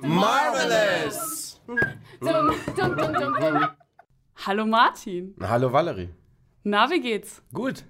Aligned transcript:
Marvelous! 0.00 1.60
Hallo 4.36 4.66
Martin. 4.66 5.34
Hallo 5.40 5.72
Valerie. 5.72 6.08
Na, 6.64 6.90
wie 6.90 7.00
geht's? 7.00 7.42
Gut. 7.52 7.84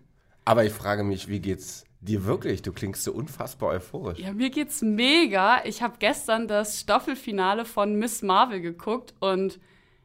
Aber 0.44 0.64
ich 0.64 0.72
frage 0.72 1.04
mich, 1.04 1.28
wie 1.28 1.38
geht's 1.38 1.84
dir 2.00 2.24
wirklich? 2.24 2.62
Du 2.62 2.72
klingst 2.72 3.04
so 3.04 3.12
unfassbar 3.12 3.70
euphorisch. 3.70 4.18
Ja, 4.18 4.32
mir 4.32 4.50
geht's 4.50 4.82
mega. 4.82 5.64
Ich 5.64 5.80
habe 5.80 5.94
gestern 6.00 6.48
das 6.48 6.80
Staffelfinale 6.80 7.64
von 7.64 7.94
Miss 7.94 8.22
Marvel 8.22 8.60
geguckt 8.60 9.14
und 9.20 9.60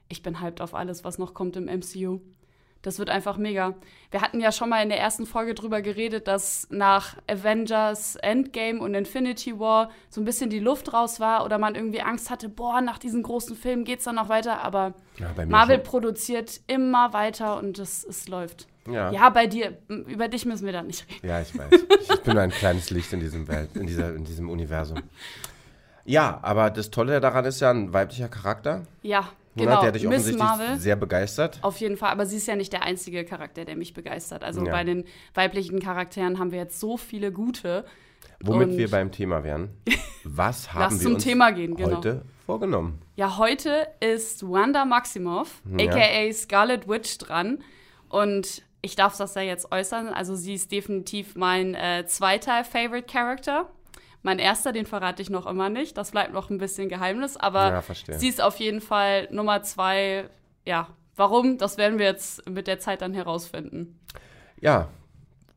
ich 0.10 0.24
bin 0.24 0.42
hyped 0.42 0.62
auf 0.62 0.74
alles, 0.74 1.04
was 1.04 1.18
noch 1.18 1.34
kommt 1.34 1.56
im 1.56 1.66
MCU. 1.66 2.20
Das 2.84 3.00
wird 3.00 3.10
einfach 3.10 3.38
mega. 3.38 3.74
Wir 4.12 4.22
hatten 4.22 4.40
ja 4.40 4.52
schon 4.52 4.70
mal 4.70 4.82
in 4.84 4.90
der 4.90 5.00
ersten 5.00 5.26
Folge 5.26 5.56
drüber 5.56 5.82
geredet, 5.82 6.28
dass 6.28 6.68
nach 6.70 7.18
Avengers 7.28 8.16
Endgame 8.18 8.80
und 8.80 8.94
Infinity 8.94 9.60
War 9.60 9.90
so 10.10 10.22
ein 10.22 10.26
bisschen 10.26 10.50
die 10.50 10.60
Luft 10.60 10.94
raus 10.94 11.20
war 11.20 11.44
oder 11.44 11.58
man 11.58 11.76
irgendwie 11.76 12.02
Angst 12.02 12.30
hatte, 12.30 12.50
boah, 12.50 12.80
nach 12.82 13.00
diesen 13.00 13.24
großen 13.24 13.56
Filmen 13.56 13.84
geht's 13.84 14.06
dann 14.06 14.16
noch 14.16 14.30
weiter. 14.30 14.62
Aber 14.64 14.94
Ja, 15.18 15.34
Marvel 15.48 15.78
schon. 15.78 15.86
produziert 15.86 16.62
immer 16.68 17.12
weiter 17.14 17.58
und 17.58 17.80
es, 17.80 18.04
es 18.06 18.28
läuft. 18.28 18.68
Ja. 18.90 19.12
ja, 19.12 19.30
bei 19.32 19.48
dir, 19.48 19.78
über 19.90 20.30
dich 20.30 20.46
müssen 20.46 20.66
wir 20.66 20.72
da 20.72 20.82
nicht 20.84 21.06
reden. 21.10 21.28
Ja, 21.28 21.42
ich 21.42 21.58
weiß. 21.58 21.68
Ich 22.10 22.22
bin 22.22 22.36
nur 22.36 22.44
ein 22.44 22.52
kleines 22.52 22.90
Licht 22.90 23.12
in 23.12 23.20
diesem 23.20 23.48
Welt, 23.50 23.76
in, 23.76 23.86
dieser, 23.88 24.16
in 24.16 24.24
diesem 24.24 24.50
Universum. 24.50 25.00
Ja, 26.06 26.40
aber 26.42 26.70
das 26.70 26.90
Tolle 26.90 27.20
daran 27.20 27.44
ist 27.44 27.60
ja 27.60 27.70
ein 27.72 27.92
weiblicher 27.92 28.30
Charakter. 28.30 28.84
Ja, 29.02 29.28
ne, 29.58 29.66
genau. 29.66 29.82
Der 29.82 29.92
dich 29.92 30.04
Miss 30.04 30.12
offensichtlich 30.22 30.44
Marvel. 30.44 30.78
sehr 30.80 30.96
begeistert. 30.96 31.60
Auf 31.62 31.78
jeden 31.78 31.98
Fall, 31.98 32.12
aber 32.12 32.26
sie 32.26 32.38
ist 32.38 32.48
ja 32.48 32.56
nicht 32.56 32.72
der 32.74 32.84
einzige 32.84 33.26
Charakter, 33.26 33.66
der 33.66 33.76
mich 33.76 33.94
begeistert. 33.94 34.44
Also 34.44 34.66
Ja. 34.66 34.72
bei 34.72 34.84
den 34.84 35.04
weiblichen 35.34 35.80
Charakteren 35.80 36.40
haben 36.40 36.52
wir 36.52 36.60
jetzt 36.60 36.80
so 36.80 36.98
viele 36.98 37.32
gute. 37.32 37.86
Womit 38.44 38.70
Und- 38.70 38.78
wir 38.78 38.90
beim 38.90 39.12
Thema 39.12 39.44
wären. 39.44 39.70
Was 40.24 40.74
haben 40.74 40.82
Lass 40.82 40.94
wir 41.00 41.02
zum 41.02 41.14
uns 41.16 41.24
Thema 41.24 41.52
gehen, 41.52 41.76
genau. 41.76 41.98
heute 41.98 42.22
vorgenommen? 42.46 43.00
Ja, 43.16 43.38
heute 43.38 43.88
ist 44.00 44.48
Wanda 44.48 44.86
Maximoff, 44.86 45.62
Ja. 45.78 45.88
aka 45.90 46.32
Scarlet 46.34 46.88
Witch, 46.88 47.18
dran. 47.18 47.60
Und 48.10 48.62
ich 48.82 48.96
darf 48.96 49.18
das 49.18 49.34
ja 49.36 49.42
jetzt 49.42 49.72
äußern. 49.72 50.10
Also 50.10 50.36
sie 50.36 50.54
ist 50.54 50.72
definitiv 50.72 51.36
mein 51.36 51.74
äh, 51.76 52.06
zweiter 52.06 52.64
Favorite 52.64 53.08
Character. 53.12 53.70
Mein 54.24 54.40
erster, 54.40 54.72
den 54.72 54.86
verrate 54.86 55.22
ich 55.22 55.30
noch 55.30 55.46
immer 55.46 55.70
nicht. 55.70 55.98
Das 55.98 56.12
bleibt 56.12 56.34
noch 56.34 56.50
ein 56.50 56.58
bisschen 56.58 56.90
Geheimnis. 56.90 57.38
Aber 57.38 57.70
Ja, 57.70 57.84
sie 58.18 58.28
ist 58.28 58.42
auf 58.42 58.60
jeden 58.60 58.82
Fall 58.82 59.28
Nummer 59.32 59.62
zwei. 59.64 60.30
Ja, 60.66 60.90
warum? 61.16 61.58
Das 61.58 61.78
werden 61.78 62.00
wir 62.00 62.06
jetzt 62.06 62.48
mit 62.50 62.68
der 62.68 62.80
Zeit 62.80 63.02
dann 63.02 63.14
herausfinden. 63.14 64.00
Ja, 64.60 64.90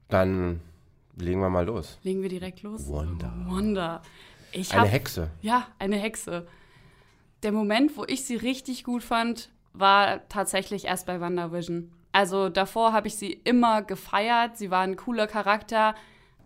dann 0.08 0.60
legen 1.16 1.40
wir 1.40 1.50
mal 1.50 1.64
los. 1.64 1.98
Legen 2.02 2.22
wir 2.22 2.28
direkt 2.28 2.62
los. 2.62 2.90
Wanda. 2.90 3.32
Wanda. 3.46 4.02
Ich 4.52 4.72
Eine 4.72 4.82
hab, 4.82 4.90
Hexe. 4.90 5.30
Ja, 5.40 5.68
eine 5.78 5.96
Hexe. 5.96 6.46
Der 7.42 7.52
Moment, 7.52 7.96
wo 7.96 8.04
ich 8.04 8.24
sie 8.24 8.36
richtig 8.36 8.84
gut 8.84 9.02
fand, 9.02 9.50
war 9.72 10.28
tatsächlich 10.28 10.86
erst 10.86 11.06
bei 11.06 11.20
WandaVision. 11.20 11.92
Also 12.12 12.48
davor 12.48 12.92
habe 12.92 13.06
ich 13.08 13.16
sie 13.16 13.32
immer 13.32 13.82
gefeiert. 13.82 14.56
Sie 14.56 14.70
war 14.70 14.80
ein 14.80 14.96
cooler 14.96 15.26
Charakter. 15.26 15.94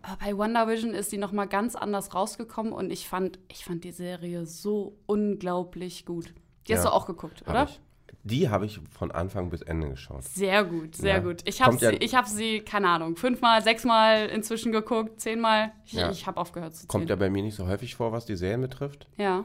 Aber 0.07 0.17
bei 0.23 0.37
WandaVision 0.37 0.93
ist 0.93 1.09
sie 1.09 1.17
noch 1.17 1.31
mal 1.31 1.45
ganz 1.47 1.75
anders 1.75 2.13
rausgekommen 2.13 2.73
und 2.73 2.91
ich 2.91 3.07
fand, 3.09 3.39
ich 3.47 3.65
fand 3.65 3.83
die 3.83 3.91
Serie 3.91 4.45
so 4.45 4.97
unglaublich 5.07 6.05
gut. 6.05 6.33
Die 6.67 6.73
hast 6.73 6.83
Ja, 6.83 6.89
du 6.91 6.95
auch 6.95 7.05
geguckt, 7.07 7.41
Hab 7.41 7.49
oder? 7.49 7.63
Ich. 7.65 7.79
Die 8.23 8.49
habe 8.49 8.65
ich 8.65 8.79
von 8.91 9.11
Anfang 9.11 9.49
bis 9.49 9.61
Ende 9.61 9.89
geschaut. 9.89 10.23
Sehr 10.23 10.63
gut, 10.63 10.95
sehr 10.95 11.15
Ja. 11.15 11.19
gut. 11.19 11.41
Ich 11.47 11.61
habe 11.61 11.75
ja- 11.77 11.89
sie, 11.91 11.97
ich 11.97 12.13
hab 12.15 12.27
sie, 12.27 12.59
keine 12.61 12.89
Ahnung, 12.89 13.15
fünfmal, 13.15 13.63
sechsmal 13.63 14.27
inzwischen 14.27 14.71
geguckt, 14.71 15.19
zehnmal. 15.21 15.71
Ich, 15.85 15.93
Ja. 15.93 16.09
ich 16.11 16.25
habe 16.27 16.39
aufgehört 16.39 16.75
zu 16.75 16.87
Kommt 16.87 17.03
ja 17.03 17.15
zählen. 17.15 17.19
bei 17.19 17.29
mir 17.29 17.43
nicht 17.43 17.55
so 17.55 17.67
häufig 17.67 17.95
vor, 17.95 18.11
was 18.11 18.25
die 18.25 18.35
Serien 18.35 18.61
betrifft. 18.61 19.07
Ja. 19.17 19.43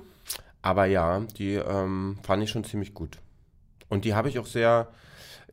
Aber 0.63 0.85
ja, 0.87 1.21
die 1.39 1.55
ähm, 1.55 2.19
fand 2.23 2.43
ich 2.43 2.51
schon 2.51 2.65
ziemlich 2.65 2.95
gut. 2.95 3.19
Und 3.89 4.05
die 4.05 4.15
habe 4.15 4.29
ich 4.29 4.39
auch 4.39 4.47
sehr, 4.47 4.89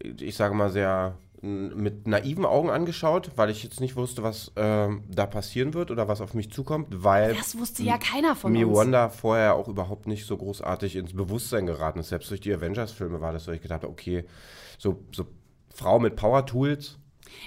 ich 0.02 0.36
sage 0.36 0.54
mal, 0.54 0.70
sehr 0.70 1.18
mit 1.42 2.08
naiven 2.08 2.46
Augen 2.46 2.70
angeschaut, 2.70 3.32
weil 3.36 3.50
ich 3.50 3.64
jetzt 3.64 3.80
nicht 3.80 3.96
wusste, 3.96 4.24
was 4.24 4.52
ähm, 4.56 5.04
da 5.08 5.26
passieren 5.28 5.74
wird 5.74 5.92
oder 5.92 6.08
was 6.08 6.20
auf 6.22 6.34
mich 6.34 6.52
zukommt, 6.52 7.04
weil 7.04 7.36
Das 7.36 7.58
wusste 7.58 7.84
ja 7.84 7.98
keiner 7.98 8.36
von 8.36 8.52
mir 8.52 8.68
uns. 8.68 8.78
Wanda 8.78 9.10
vorher 9.10 9.56
auch 9.56 9.68
überhaupt 9.68 10.08
nicht 10.08 10.26
so 10.26 10.36
großartig 10.36 10.96
ins 10.96 11.14
Bewusstsein 11.14 11.68
geraten 11.68 12.00
ist. 12.00 12.10
Selbst 12.10 12.30
durch 12.32 12.42
die 12.42 12.54
Avengers-Filme 12.54 13.22
war 13.22 13.34
das 13.34 13.46
so, 13.46 13.52
ich 13.52 13.62
gedacht 13.62 13.84
habe, 13.84 13.92
okay, 13.92 14.26
so, 14.80 15.04
so 15.12 15.26
Frau 15.74 16.00
mit 16.00 16.16
Power-Tools, 16.16 16.98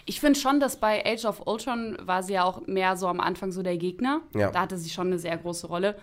Ich 0.06 0.20
finde 0.20 0.38
schon, 0.38 0.60
dass 0.60 0.78
bei 0.78 1.04
Age 1.04 1.24
of 1.24 1.46
Ultron 1.46 1.96
war 2.02 2.22
sie 2.22 2.34
ja 2.34 2.44
auch 2.44 2.66
mehr 2.66 2.96
so 2.96 3.08
am 3.08 3.20
Anfang 3.20 3.50
so 3.50 3.62
der 3.62 3.76
Gegner. 3.76 4.20
Ja. 4.34 4.50
Da 4.50 4.60
hatte 4.60 4.78
sie 4.78 4.90
schon 4.90 5.08
eine 5.08 5.18
sehr 5.18 5.36
große 5.36 5.66
Rolle. 5.66 5.96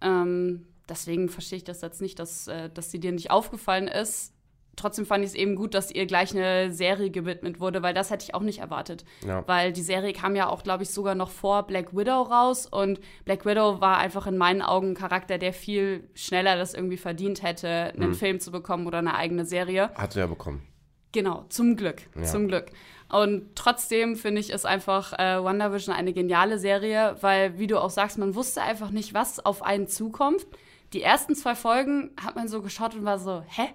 Ähm, 0.00 0.66
deswegen 0.88 1.28
verstehe 1.28 1.58
ich 1.58 1.64
das 1.64 1.80
jetzt 1.82 2.00
nicht, 2.00 2.18
dass, 2.18 2.48
äh, 2.48 2.70
dass 2.70 2.90
sie 2.90 3.00
dir 3.00 3.12
nicht 3.12 3.30
aufgefallen 3.30 3.88
ist. 3.88 4.32
Trotzdem 4.78 5.04
fand 5.06 5.24
ich 5.24 5.30
es 5.30 5.34
eben 5.36 5.56
gut, 5.56 5.74
dass 5.74 5.90
ihr 5.90 6.06
gleich 6.06 6.30
eine 6.34 6.72
Serie 6.72 7.10
gewidmet 7.10 7.60
wurde, 7.60 7.82
weil 7.82 7.92
das 7.94 8.10
hätte 8.10 8.24
ich 8.24 8.34
auch 8.34 8.42
nicht 8.42 8.60
erwartet. 8.60 9.04
Ja. 9.26 9.42
Weil 9.46 9.72
die 9.72 9.82
Serie 9.82 10.12
kam 10.12 10.36
ja 10.36 10.48
auch, 10.48 10.62
glaube 10.62 10.84
ich, 10.84 10.90
sogar 10.90 11.14
noch 11.14 11.30
vor 11.30 11.64
Black 11.64 11.94
Widow 11.96 12.22
raus. 12.22 12.66
Und 12.66 13.00
Black 13.24 13.44
Widow 13.44 13.80
war 13.80 13.98
einfach 13.98 14.26
in 14.26 14.38
meinen 14.38 14.62
Augen 14.62 14.92
ein 14.92 14.94
Charakter, 14.94 15.36
der 15.38 15.52
viel 15.52 16.08
schneller 16.14 16.56
das 16.56 16.74
irgendwie 16.74 16.96
verdient 16.96 17.42
hätte, 17.42 17.92
einen 17.96 18.14
Film 18.14 18.40
zu 18.40 18.50
bekommen 18.52 18.86
oder 18.86 18.98
eine 18.98 19.14
eigene 19.14 19.44
Serie. 19.44 19.90
hat 19.94 20.12
sie 20.12 20.20
ja 20.20 20.26
bekommen. 20.26 20.62
Genau, 21.12 21.44
zum 21.48 21.76
Glück, 21.76 22.02
Ja. 22.16 22.24
zum 22.24 22.48
Glück. 22.48 22.66
Und 23.10 23.56
trotzdem 23.56 24.16
finde 24.16 24.40
ich 24.42 24.52
es 24.52 24.66
einfach 24.66 25.14
äh, 25.18 25.42
WandaVision 25.42 25.94
eine 25.94 26.12
geniale 26.12 26.58
Serie, 26.58 27.16
weil, 27.22 27.58
wie 27.58 27.66
du 27.66 27.80
auch 27.80 27.88
sagst, 27.90 28.18
man 28.18 28.34
wusste 28.34 28.60
einfach 28.60 28.90
nicht, 28.90 29.14
was 29.14 29.40
auf 29.44 29.62
einen 29.62 29.88
zukommt. 29.88 30.46
Die 30.92 31.02
ersten 31.02 31.34
zwei 31.34 31.54
Folgen 31.54 32.10
hat 32.22 32.36
man 32.36 32.48
so 32.48 32.60
geschaut 32.62 32.94
und 32.94 33.04
war 33.06 33.18
so, 33.18 33.42
hä? 33.48 33.68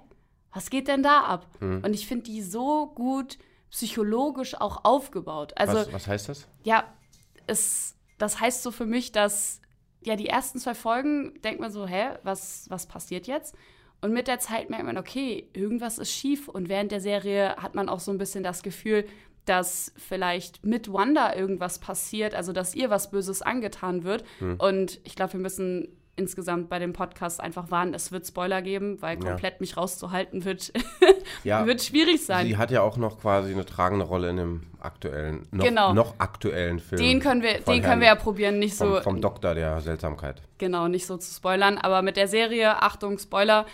Was 0.54 0.70
geht 0.70 0.88
denn 0.88 1.04
da 1.04 1.22
ab? 1.22 1.48
Hm. 1.60 1.82
Und 1.84 1.94
ich 1.94 2.08
finde 2.08 2.26
die 2.26 2.42
so 2.42 2.88
gut 2.88 3.38
psychologisch 3.72 4.56
auch 4.60 4.86
aufgebaut. 4.86 5.54
Also, 5.56 5.78
was, 5.78 5.94
was 5.94 6.08
heißt 6.08 6.30
das? 6.30 6.48
ja, 6.64 6.86
es, 7.48 7.96
das 8.18 8.40
heißt 8.40 8.64
so 8.64 8.72
für 8.72 8.86
mich, 8.86 9.12
dass 9.12 9.62
ja 10.04 10.16
die 10.16 10.28
ersten 10.28 10.60
zwei 10.60 10.76
Folgen 10.76 11.42
denkt 11.42 11.60
man 11.60 11.72
so, 11.72 11.88
hä, 11.88 12.12
was, 12.24 12.66
was 12.70 12.86
passiert 12.86 13.28
jetzt? 13.28 13.56
Und 14.02 14.12
mit 14.12 14.28
der 14.28 14.40
Zeit 14.40 14.70
merkt 14.70 14.86
man, 14.86 14.98
okay, 14.98 15.48
irgendwas 15.54 15.98
ist 15.98 16.12
schief. 16.12 16.50
Und 16.50 16.68
während 16.68 16.92
der 16.92 17.00
Serie 17.00 17.56
hat 17.56 17.74
man 17.74 17.88
auch 17.88 18.02
so 18.02 18.12
ein 18.12 18.18
bisschen 18.18 18.44
das 18.44 18.62
Gefühl, 18.62 19.06
dass 19.46 19.94
vielleicht 19.98 20.66
mit 20.66 20.92
Wanda 20.92 21.34
irgendwas 21.34 21.80
passiert, 21.80 22.36
also 22.36 22.54
dass 22.54 22.76
ihr 22.76 22.90
was 22.90 23.12
Böses 23.12 23.42
angetan 23.42 24.04
wird. 24.04 24.26
Hm. 24.40 24.58
Und 24.58 25.00
ich 25.04 25.16
glaube, 25.16 25.34
wir 25.34 25.40
müssen 25.40 25.88
insgesamt 26.16 26.70
bei 26.70 26.78
dem 26.78 26.94
Podcast 26.94 27.42
einfach 27.42 27.72
warnen, 27.72 27.94
es 27.96 28.12
wird 28.12 28.28
Spoiler 28.28 28.62
geben, 28.62 29.02
weil 29.02 29.18
Ja. 29.24 29.30
komplett 29.32 29.62
mich 29.62 29.78
rauszuhalten 29.78 30.46
wird, 30.46 30.72
Ja, 31.44 31.66
wird 31.66 31.82
schwierig 31.82 32.24
sein. 32.24 32.46
sie 32.46 32.58
hat 32.58 32.70
ja 32.70 32.82
auch 32.82 32.98
noch 32.98 33.20
quasi 33.20 33.52
eine 33.52 33.66
tragende 33.66 34.06
Rolle 34.06 34.30
in 34.30 34.38
dem 34.38 34.62
aktuellen, 34.80 35.48
noch, 35.52 35.66
Genau. 35.66 35.94
noch 35.94 36.20
aktuellen 36.20 36.80
Film. 36.80 37.02
Den 37.02 37.20
können 37.20 37.42
wir, 37.42 37.54
den 37.54 37.64
können 37.64 37.84
Herrn- 37.84 38.00
wir 38.02 38.08
ja 38.08 38.16
probieren, 38.16 38.60
nicht 38.60 38.76
so 38.78 38.86
vom, 38.96 39.02
vom 39.04 39.22
Doktor 39.22 39.56
der 39.56 39.82
Seltsamkeit. 39.82 40.42
genau, 40.60 40.88
nicht 40.88 41.08
so 41.08 41.18
zu 41.18 41.34
spoilern. 41.34 41.78
Aber 41.80 42.02
mit 42.04 42.16
der 42.16 42.28
Serie, 42.28 42.82
Achtung, 42.84 43.18
Spoiler, 43.18 43.66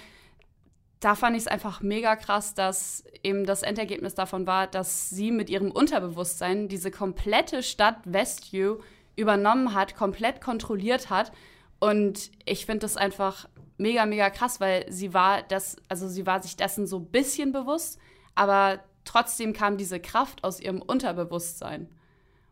da 1.02 1.16
fand 1.16 1.36
ich 1.36 1.44
es 1.44 1.48
einfach 1.48 1.82
mega 1.82 2.16
krass, 2.16 2.54
dass 2.54 3.04
eben 3.24 3.46
das 3.46 3.64
Endergebnis 3.64 4.16
davon 4.16 4.48
war, 4.48 4.68
dass 4.68 5.10
sie 5.10 5.32
mit 5.32 5.50
ihrem 5.50 5.72
Unterbewusstsein 5.72 6.68
diese 6.68 6.92
komplette 6.92 7.64
Stadt 7.64 7.98
Westview 8.06 8.78
übernommen 9.16 9.74
hat, 9.74 9.96
komplett 9.96 10.40
kontrolliert 10.42 11.10
hat. 11.10 11.32
Und 11.80 12.32
ich 12.46 12.66
finde 12.66 12.80
das 12.80 12.98
einfach 12.98 13.48
mega, 13.78 14.06
mega 14.06 14.30
krass, 14.30 14.60
weil 14.60 14.92
sie 14.92 15.14
war 15.14 15.42
das, 15.44 15.78
also 15.88 16.08
sie 16.08 16.26
war 16.26 16.42
sich 16.44 16.58
dessen 16.58 16.86
so 16.86 16.98
ein 17.00 17.06
bisschen 17.06 17.52
bewusst, 17.52 18.00
aber 18.36 18.80
trotzdem 19.06 19.54
kam 19.54 19.78
diese 19.78 20.00
Kraft 20.00 20.44
aus 20.44 20.60
ihrem 20.60 20.82
Unterbewusstsein. 20.82 21.90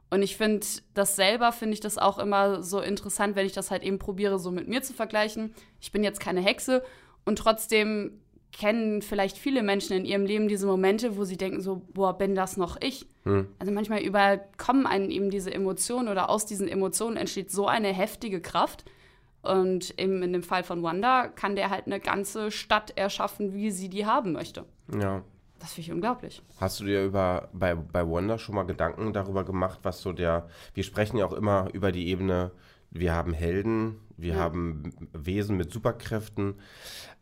Und 0.09 0.21
ich 0.21 0.38
finde 0.38 0.65
das 0.94 1.18
selber, 1.18 1.51
finde 1.51 1.74
ich 1.74 1.81
das 1.81 1.97
auch 1.97 2.18
immer 2.18 2.63
so 2.63 2.79
interessant, 2.79 3.35
wenn 3.35 3.45
ich 3.45 3.51
das 3.51 3.71
halt 3.71 3.83
eben 3.83 4.00
probiere, 4.00 4.39
so 4.39 4.51
mit 4.51 4.69
mir 4.69 4.81
zu 4.81 4.94
vergleichen. 4.94 5.53
Ich 5.81 5.91
bin 5.91 6.03
jetzt 6.03 6.21
keine 6.21 6.39
Hexe 6.39 6.81
und 7.25 7.38
trotzdem 7.38 8.21
kennen 8.53 9.01
vielleicht 9.01 9.38
viele 9.38 9.62
Menschen 9.62 9.97
in 9.97 10.06
ihrem 10.06 10.25
Leben 10.25 10.47
diese 10.47 10.65
Momente, 10.65 11.18
wo 11.18 11.25
sie 11.25 11.35
denken 11.35 11.62
so, 11.62 11.81
boah, 11.94 12.18
bin 12.18 12.35
das 12.35 12.56
noch 12.56 12.77
ich? 12.81 13.06
Also 13.59 13.73
manchmal 13.73 14.00
überkommen 14.01 14.88
einen 14.88 15.12
eben 15.12 15.30
diese 15.30 15.53
Emotionen 15.53 16.07
oder 16.07 16.30
aus 16.30 16.45
diesen 16.45 16.69
Emotionen 16.69 17.18
entsteht 17.18 17.51
so 17.51 17.68
eine 17.68 17.89
heftige 17.89 18.39
Kraft. 18.39 18.85
Und 19.47 19.99
eben 19.99 20.21
in 20.23 20.33
dem 20.33 20.44
Fall 20.44 20.63
von 20.63 20.83
Wanda 20.83 21.27
kann 21.27 21.55
der 21.55 21.69
halt 21.69 21.85
eine 21.85 21.99
ganze 21.99 22.51
Stadt 22.51 22.97
erschaffen, 22.97 23.53
wie 23.53 23.71
sie 23.71 23.89
die 23.89 24.05
haben 24.05 24.33
möchte. 24.33 24.65
Ja. 24.99 25.23
Das 25.59 25.73
finde 25.73 25.88
ich 25.88 25.94
unglaublich. 25.94 26.44
Hast 26.59 26.79
du 26.79 26.85
dir 26.85 27.03
über, 27.03 27.49
bei, 27.51 27.73
bei 27.73 28.05
Wonder 28.05 28.38
schon 28.38 28.53
mal 28.53 28.63
Gedanken 28.63 29.11
darüber 29.11 29.44
gemacht, 29.44 29.79
was 29.81 30.01
so 30.01 30.13
der, 30.13 30.47
wir 30.75 30.83
sprechen 30.83 31.17
ja 31.17 31.25
auch 31.25 31.33
immer 31.33 31.69
über 31.73 31.91
die 31.91 32.07
Ebene 32.09 32.51
wir 32.91 33.13
haben 33.13 33.33
Helden, 33.33 33.99
wir 34.15 34.33
ja. 34.33 34.39
haben 34.39 34.91
Wesen 35.13 35.57
mit 35.57 35.71
Superkräften. 35.71 36.55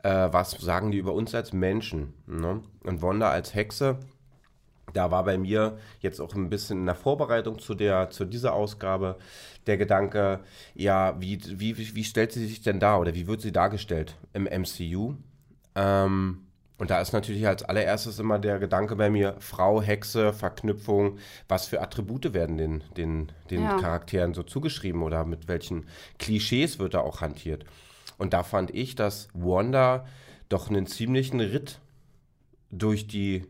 Äh, 0.04 0.30
was 0.32 0.52
sagen 0.52 0.92
die 0.92 0.98
über 0.98 1.14
uns 1.14 1.34
als 1.34 1.54
Menschen? 1.54 2.14
Ne? 2.28 2.62
Und 2.84 3.02
Wanda 3.02 3.30
als 3.30 3.54
Hexe, 3.54 4.00
da 4.96 5.12
war 5.12 5.24
bei 5.24 5.38
mir 5.38 5.78
jetzt 6.00 6.20
auch 6.20 6.34
ein 6.36 6.50
bisschen 6.50 6.80
in 6.80 6.86
der 6.86 6.96
Vorbereitung 6.96 7.60
zu, 7.60 7.76
der, 7.76 8.10
zu 8.10 8.26
dieser 8.26 8.54
Ausgabe 8.54 9.18
der 9.68 9.78
Gedanke, 9.78 10.40
ja, 10.74 11.20
wie, 11.20 11.40
wie, 11.60 11.96
wie 11.96 12.04
stellt 12.04 12.32
sie 12.32 12.46
sich 12.46 12.62
denn 12.62 12.80
dar 12.80 13.00
oder 13.00 13.14
wie 13.14 13.28
wird 13.28 13.42
sie 13.42 13.52
dargestellt 13.52 14.16
im 14.34 14.44
MCU? 14.44 15.16
Ähm, 15.76 16.46
und 16.78 16.90
da 16.90 17.00
ist 17.00 17.14
natürlich 17.14 17.48
als 17.48 17.64
allererstes 17.64 18.20
immer 18.20 18.38
der 18.38 18.60
Gedanke 18.60 18.96
bei 18.96 19.10
mir, 19.10 19.36
Frau, 19.40 19.82
Hexe, 19.82 20.34
Verknüpfung, 20.34 21.20
was 21.48 21.68
für 21.68 21.82
Attribute 21.82 22.34
werden 22.34 22.58
den, 22.58 22.84
den, 22.98 23.32
den 23.50 23.64
ja. 23.64 23.78
Charakteren 23.78 24.34
so 24.34 24.44
zugeschrieben 24.44 25.02
oder 25.02 25.26
mit 25.26 25.48
welchen 25.48 25.86
Klischees 26.20 26.80
wird 26.80 26.94
da 26.94 27.00
auch 27.00 27.22
hantiert. 27.22 27.66
Und 28.18 28.34
da 28.34 28.44
fand 28.44 28.72
ich, 28.72 28.96
dass 28.96 29.30
Wanda 29.34 30.06
doch 30.50 30.70
einen 30.70 30.86
ziemlichen 30.86 31.40
Ritt 31.40 31.80
durch 32.72 33.08
die 33.08 33.46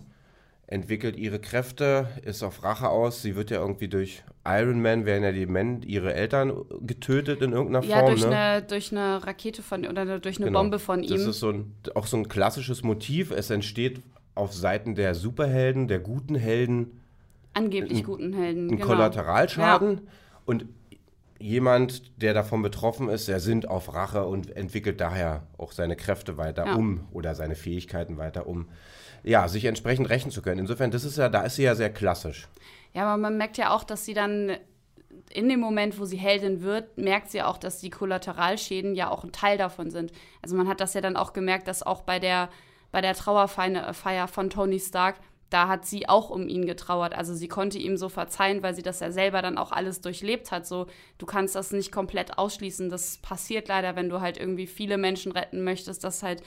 entwickelt 0.72 1.16
ihre 1.16 1.38
Kräfte, 1.38 2.08
ist 2.24 2.42
auf 2.42 2.64
Rache 2.64 2.88
aus. 2.88 3.22
Sie 3.22 3.36
wird 3.36 3.50
ja 3.50 3.60
irgendwie 3.60 3.88
durch 3.88 4.24
Iron 4.44 4.80
Man, 4.80 5.06
werden 5.06 5.22
ja 5.22 5.32
die 5.32 5.46
Men, 5.46 5.82
ihre 5.82 6.14
Eltern 6.14 6.52
getötet 6.80 7.42
in 7.42 7.52
irgendeiner 7.52 7.84
ja, 7.84 7.98
Form. 7.98 8.08
Ja, 8.08 8.10
durch, 8.10 8.26
ne? 8.26 8.36
eine, 8.36 8.62
durch 8.62 8.92
eine 8.92 9.26
Rakete 9.26 9.62
von 9.62 9.86
oder 9.86 10.18
durch 10.18 10.38
eine 10.38 10.46
genau. 10.46 10.60
Bombe 10.60 10.78
von 10.78 11.02
ihm. 11.02 11.10
Das 11.10 11.26
ist 11.26 11.40
so 11.40 11.50
ein, 11.50 11.74
auch 11.94 12.06
so 12.06 12.16
ein 12.16 12.28
klassisches 12.28 12.82
Motiv. 12.82 13.30
Es 13.30 13.50
entsteht 13.50 14.00
auf 14.34 14.52
Seiten 14.52 14.94
der 14.94 15.14
Superhelden, 15.14 15.88
der 15.88 16.00
guten 16.00 16.34
Helden, 16.34 16.98
Angeblich 17.54 17.98
ein, 17.98 18.04
guten 18.04 18.32
Helden. 18.32 18.68
Ein 18.68 18.76
genau. 18.76 18.86
Kollateralschaden. 18.86 19.94
Ja. 19.96 20.02
Und 20.46 20.66
jemand, 21.38 22.22
der 22.22 22.34
davon 22.34 22.62
betroffen 22.62 23.08
ist, 23.08 23.28
der 23.28 23.40
sinnt 23.40 23.68
auf 23.68 23.92
Rache 23.92 24.24
und 24.24 24.56
entwickelt 24.56 25.00
daher 25.00 25.42
auch 25.58 25.72
seine 25.72 25.96
Kräfte 25.96 26.38
weiter 26.38 26.66
ja. 26.66 26.74
um 26.74 27.06
oder 27.12 27.34
seine 27.34 27.54
Fähigkeiten 27.54 28.16
weiter 28.16 28.46
um, 28.46 28.68
ja, 29.22 29.48
sich 29.48 29.64
entsprechend 29.64 30.10
rächen 30.10 30.30
zu 30.30 30.42
können. 30.42 30.60
Insofern, 30.60 30.90
das 30.90 31.04
ist 31.04 31.18
ja, 31.18 31.28
da 31.28 31.42
ist 31.42 31.56
sie 31.56 31.62
ja 31.62 31.74
sehr 31.74 31.92
klassisch. 31.92 32.48
Ja, 32.94 33.04
aber 33.04 33.20
man 33.20 33.36
merkt 33.36 33.56
ja 33.56 33.74
auch, 33.74 33.84
dass 33.84 34.04
sie 34.04 34.14
dann 34.14 34.56
in 35.30 35.48
dem 35.48 35.60
Moment, 35.60 35.98
wo 35.98 36.04
sie 36.04 36.16
Heldin 36.16 36.62
wird, 36.62 36.98
merkt 36.98 37.30
sie 37.30 37.42
auch, 37.42 37.58
dass 37.58 37.78
die 37.78 37.90
Kollateralschäden 37.90 38.94
ja 38.94 39.10
auch 39.10 39.24
ein 39.24 39.32
Teil 39.32 39.58
davon 39.58 39.90
sind. 39.90 40.12
Also 40.42 40.56
man 40.56 40.68
hat 40.68 40.80
das 40.80 40.94
ja 40.94 41.00
dann 41.00 41.16
auch 41.16 41.32
gemerkt, 41.32 41.68
dass 41.68 41.82
auch 41.82 42.02
bei 42.02 42.18
der, 42.18 42.48
bei 42.90 43.00
der 43.00 43.14
Trauerfeier 43.14 44.28
von 44.28 44.50
Tony 44.50 44.80
Stark 44.80 45.16
da 45.52 45.68
hat 45.68 45.84
sie 45.84 46.08
auch 46.08 46.30
um 46.30 46.48
ihn 46.48 46.64
getrauert. 46.64 47.14
Also 47.14 47.34
sie 47.34 47.48
konnte 47.48 47.78
ihm 47.78 47.98
so 47.98 48.08
verzeihen, 48.08 48.62
weil 48.62 48.74
sie 48.74 48.82
das 48.82 49.00
ja 49.00 49.12
selber 49.12 49.42
dann 49.42 49.58
auch 49.58 49.70
alles 49.70 50.00
durchlebt 50.00 50.50
hat. 50.50 50.66
So, 50.66 50.86
du 51.18 51.26
kannst 51.26 51.54
das 51.54 51.72
nicht 51.72 51.92
komplett 51.92 52.38
ausschließen. 52.38 52.88
Das 52.88 53.18
passiert 53.18 53.68
leider, 53.68 53.94
wenn 53.94 54.08
du 54.08 54.20
halt 54.20 54.38
irgendwie 54.38 54.66
viele 54.66 54.96
Menschen 54.96 55.30
retten 55.30 55.62
möchtest, 55.62 56.04
dass 56.04 56.22
halt 56.22 56.42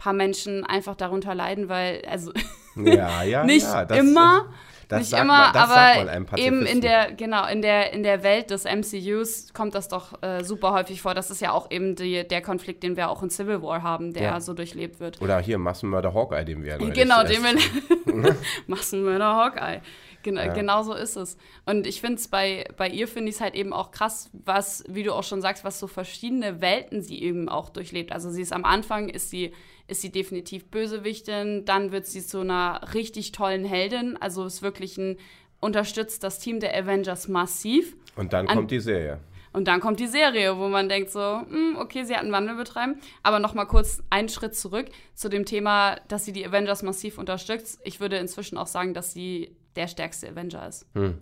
paar 0.00 0.12
Menschen 0.14 0.64
einfach 0.64 0.96
darunter 0.96 1.34
leiden, 1.34 1.68
weil, 1.68 2.02
also 2.08 2.32
ja, 2.74 3.22
ja, 3.22 3.44
nicht 3.44 3.66
ja, 3.66 3.84
das, 3.84 3.98
immer. 3.98 4.46
Das 4.88 4.98
nicht 4.98 5.12
immer, 5.12 5.52
man, 5.52 5.56
aber 5.56 6.36
eben 6.36 6.66
in 6.66 6.80
der, 6.80 7.12
genau, 7.12 7.46
in 7.46 7.62
der, 7.62 7.92
in 7.92 8.02
der 8.02 8.24
Welt 8.24 8.50
des 8.50 8.64
MCUs 8.64 9.52
kommt 9.54 9.76
das 9.76 9.86
doch 9.86 10.20
äh, 10.20 10.42
super 10.42 10.72
häufig 10.72 11.00
vor. 11.00 11.14
Das 11.14 11.30
ist 11.30 11.40
ja 11.40 11.52
auch 11.52 11.70
eben 11.70 11.94
die, 11.94 12.26
der 12.26 12.40
Konflikt, 12.40 12.82
den 12.82 12.96
wir 12.96 13.08
auch 13.08 13.22
in 13.22 13.30
Civil 13.30 13.62
War 13.62 13.84
haben, 13.84 14.12
der 14.12 14.22
ja. 14.22 14.40
so 14.40 14.52
durchlebt 14.52 14.98
wird. 14.98 15.22
Oder 15.22 15.38
hier 15.38 15.58
Massenmörder 15.58 16.12
Hawkeye, 16.12 16.44
den 16.44 16.64
wir 16.64 16.78
Genau, 16.78 17.22
den 17.22 17.40
wir. 17.44 18.34
Massenmörder 18.66 19.36
Hawkeye. 19.36 19.80
Genau, 20.22 20.42
ja. 20.42 20.52
genau 20.52 20.82
so 20.82 20.94
ist 20.94 21.16
es. 21.16 21.36
Und 21.66 21.86
ich 21.86 22.00
finde 22.00 22.16
es 22.16 22.28
bei, 22.28 22.66
bei 22.76 22.88
ihr, 22.88 23.08
finde 23.08 23.30
ich 23.30 23.36
es 23.36 23.40
halt 23.40 23.54
eben 23.54 23.72
auch 23.72 23.90
krass, 23.90 24.30
was, 24.32 24.84
wie 24.88 25.02
du 25.02 25.12
auch 25.12 25.24
schon 25.24 25.40
sagst, 25.40 25.64
was 25.64 25.80
so 25.80 25.86
verschiedene 25.86 26.60
Welten 26.60 27.02
sie 27.02 27.22
eben 27.22 27.48
auch 27.48 27.70
durchlebt. 27.70 28.12
Also 28.12 28.30
sie 28.30 28.42
ist 28.42 28.52
am 28.52 28.64
Anfang, 28.64 29.08
ist 29.08 29.30
sie, 29.30 29.52
ist 29.88 30.02
sie 30.02 30.10
definitiv 30.10 30.66
Bösewichtin, 30.66 31.64
dann 31.64 31.92
wird 31.92 32.06
sie 32.06 32.24
zu 32.24 32.40
einer 32.40 32.80
richtig 32.94 33.32
tollen 33.32 33.64
Heldin, 33.64 34.16
also 34.20 34.44
ist 34.44 34.62
wirklich 34.62 34.98
ein, 34.98 35.16
unterstützt 35.60 36.22
das 36.24 36.38
Team 36.38 36.60
der 36.60 36.76
Avengers 36.76 37.28
massiv. 37.28 37.96
Und 38.16 38.32
dann 38.32 38.48
An 38.48 38.56
kommt 38.56 38.70
die 38.70 38.80
Serie. 38.80 39.20
Und 39.52 39.66
dann 39.66 39.80
kommt 39.80 39.98
die 39.98 40.06
Serie, 40.06 40.56
wo 40.58 40.68
man 40.68 40.88
denkt 40.88 41.10
so, 41.10 41.20
hm, 41.20 41.76
okay, 41.78 42.04
sie 42.04 42.14
hat 42.14 42.22
einen 42.22 42.32
Wandel 42.32 42.56
betreiben. 42.56 43.00
Aber 43.22 43.40
noch 43.40 43.54
mal 43.54 43.64
kurz 43.64 44.02
einen 44.10 44.28
Schritt 44.28 44.54
zurück 44.54 44.86
zu 45.14 45.28
dem 45.28 45.44
Thema, 45.44 45.96
dass 46.08 46.24
sie 46.24 46.32
die 46.32 46.46
Avengers 46.46 46.82
massiv 46.82 47.18
unterstützt. 47.18 47.80
Ich 47.84 48.00
würde 48.00 48.16
inzwischen 48.18 48.56
auch 48.56 48.68
sagen, 48.68 48.94
dass 48.94 49.12
sie 49.12 49.56
der 49.76 49.88
stärkste 49.88 50.28
Avenger 50.28 50.68
ist. 50.68 50.86
Hm. 50.94 51.18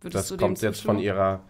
das 0.00 0.36
kommt 0.36 0.60
jetzt 0.60 0.82
von 0.82 0.98
ihrer, 0.98 1.44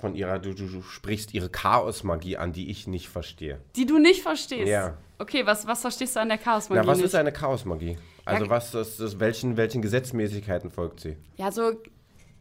von 0.00 0.14
ihrer, 0.14 0.38
du, 0.38 0.54
du, 0.54 0.66
du 0.66 0.82
sprichst 0.82 1.34
ihre 1.34 1.48
Chaosmagie 1.48 2.36
an, 2.36 2.52
die 2.52 2.70
ich 2.70 2.86
nicht 2.86 3.08
verstehe. 3.08 3.60
Die 3.74 3.86
du 3.86 3.98
nicht 3.98 4.22
verstehst? 4.22 4.68
Ja. 4.68 4.96
Okay, 5.18 5.46
was, 5.46 5.66
was 5.66 5.80
verstehst 5.80 6.14
du 6.16 6.20
an 6.20 6.28
der 6.28 6.38
Chaosmagie? 6.38 6.80
Na, 6.82 6.86
was 6.86 6.98
nicht? 6.98 7.06
ist 7.06 7.14
eine 7.14 7.32
Chaosmagie? 7.32 7.98
Also 8.24 8.44
ja, 8.44 8.50
was 8.50 8.74
ist, 8.74 9.00
ist, 9.00 9.20
welchen, 9.20 9.56
welchen 9.56 9.82
Gesetzmäßigkeiten 9.82 10.70
folgt 10.70 11.00
sie? 11.00 11.16
Ja, 11.36 11.50
so 11.50 11.72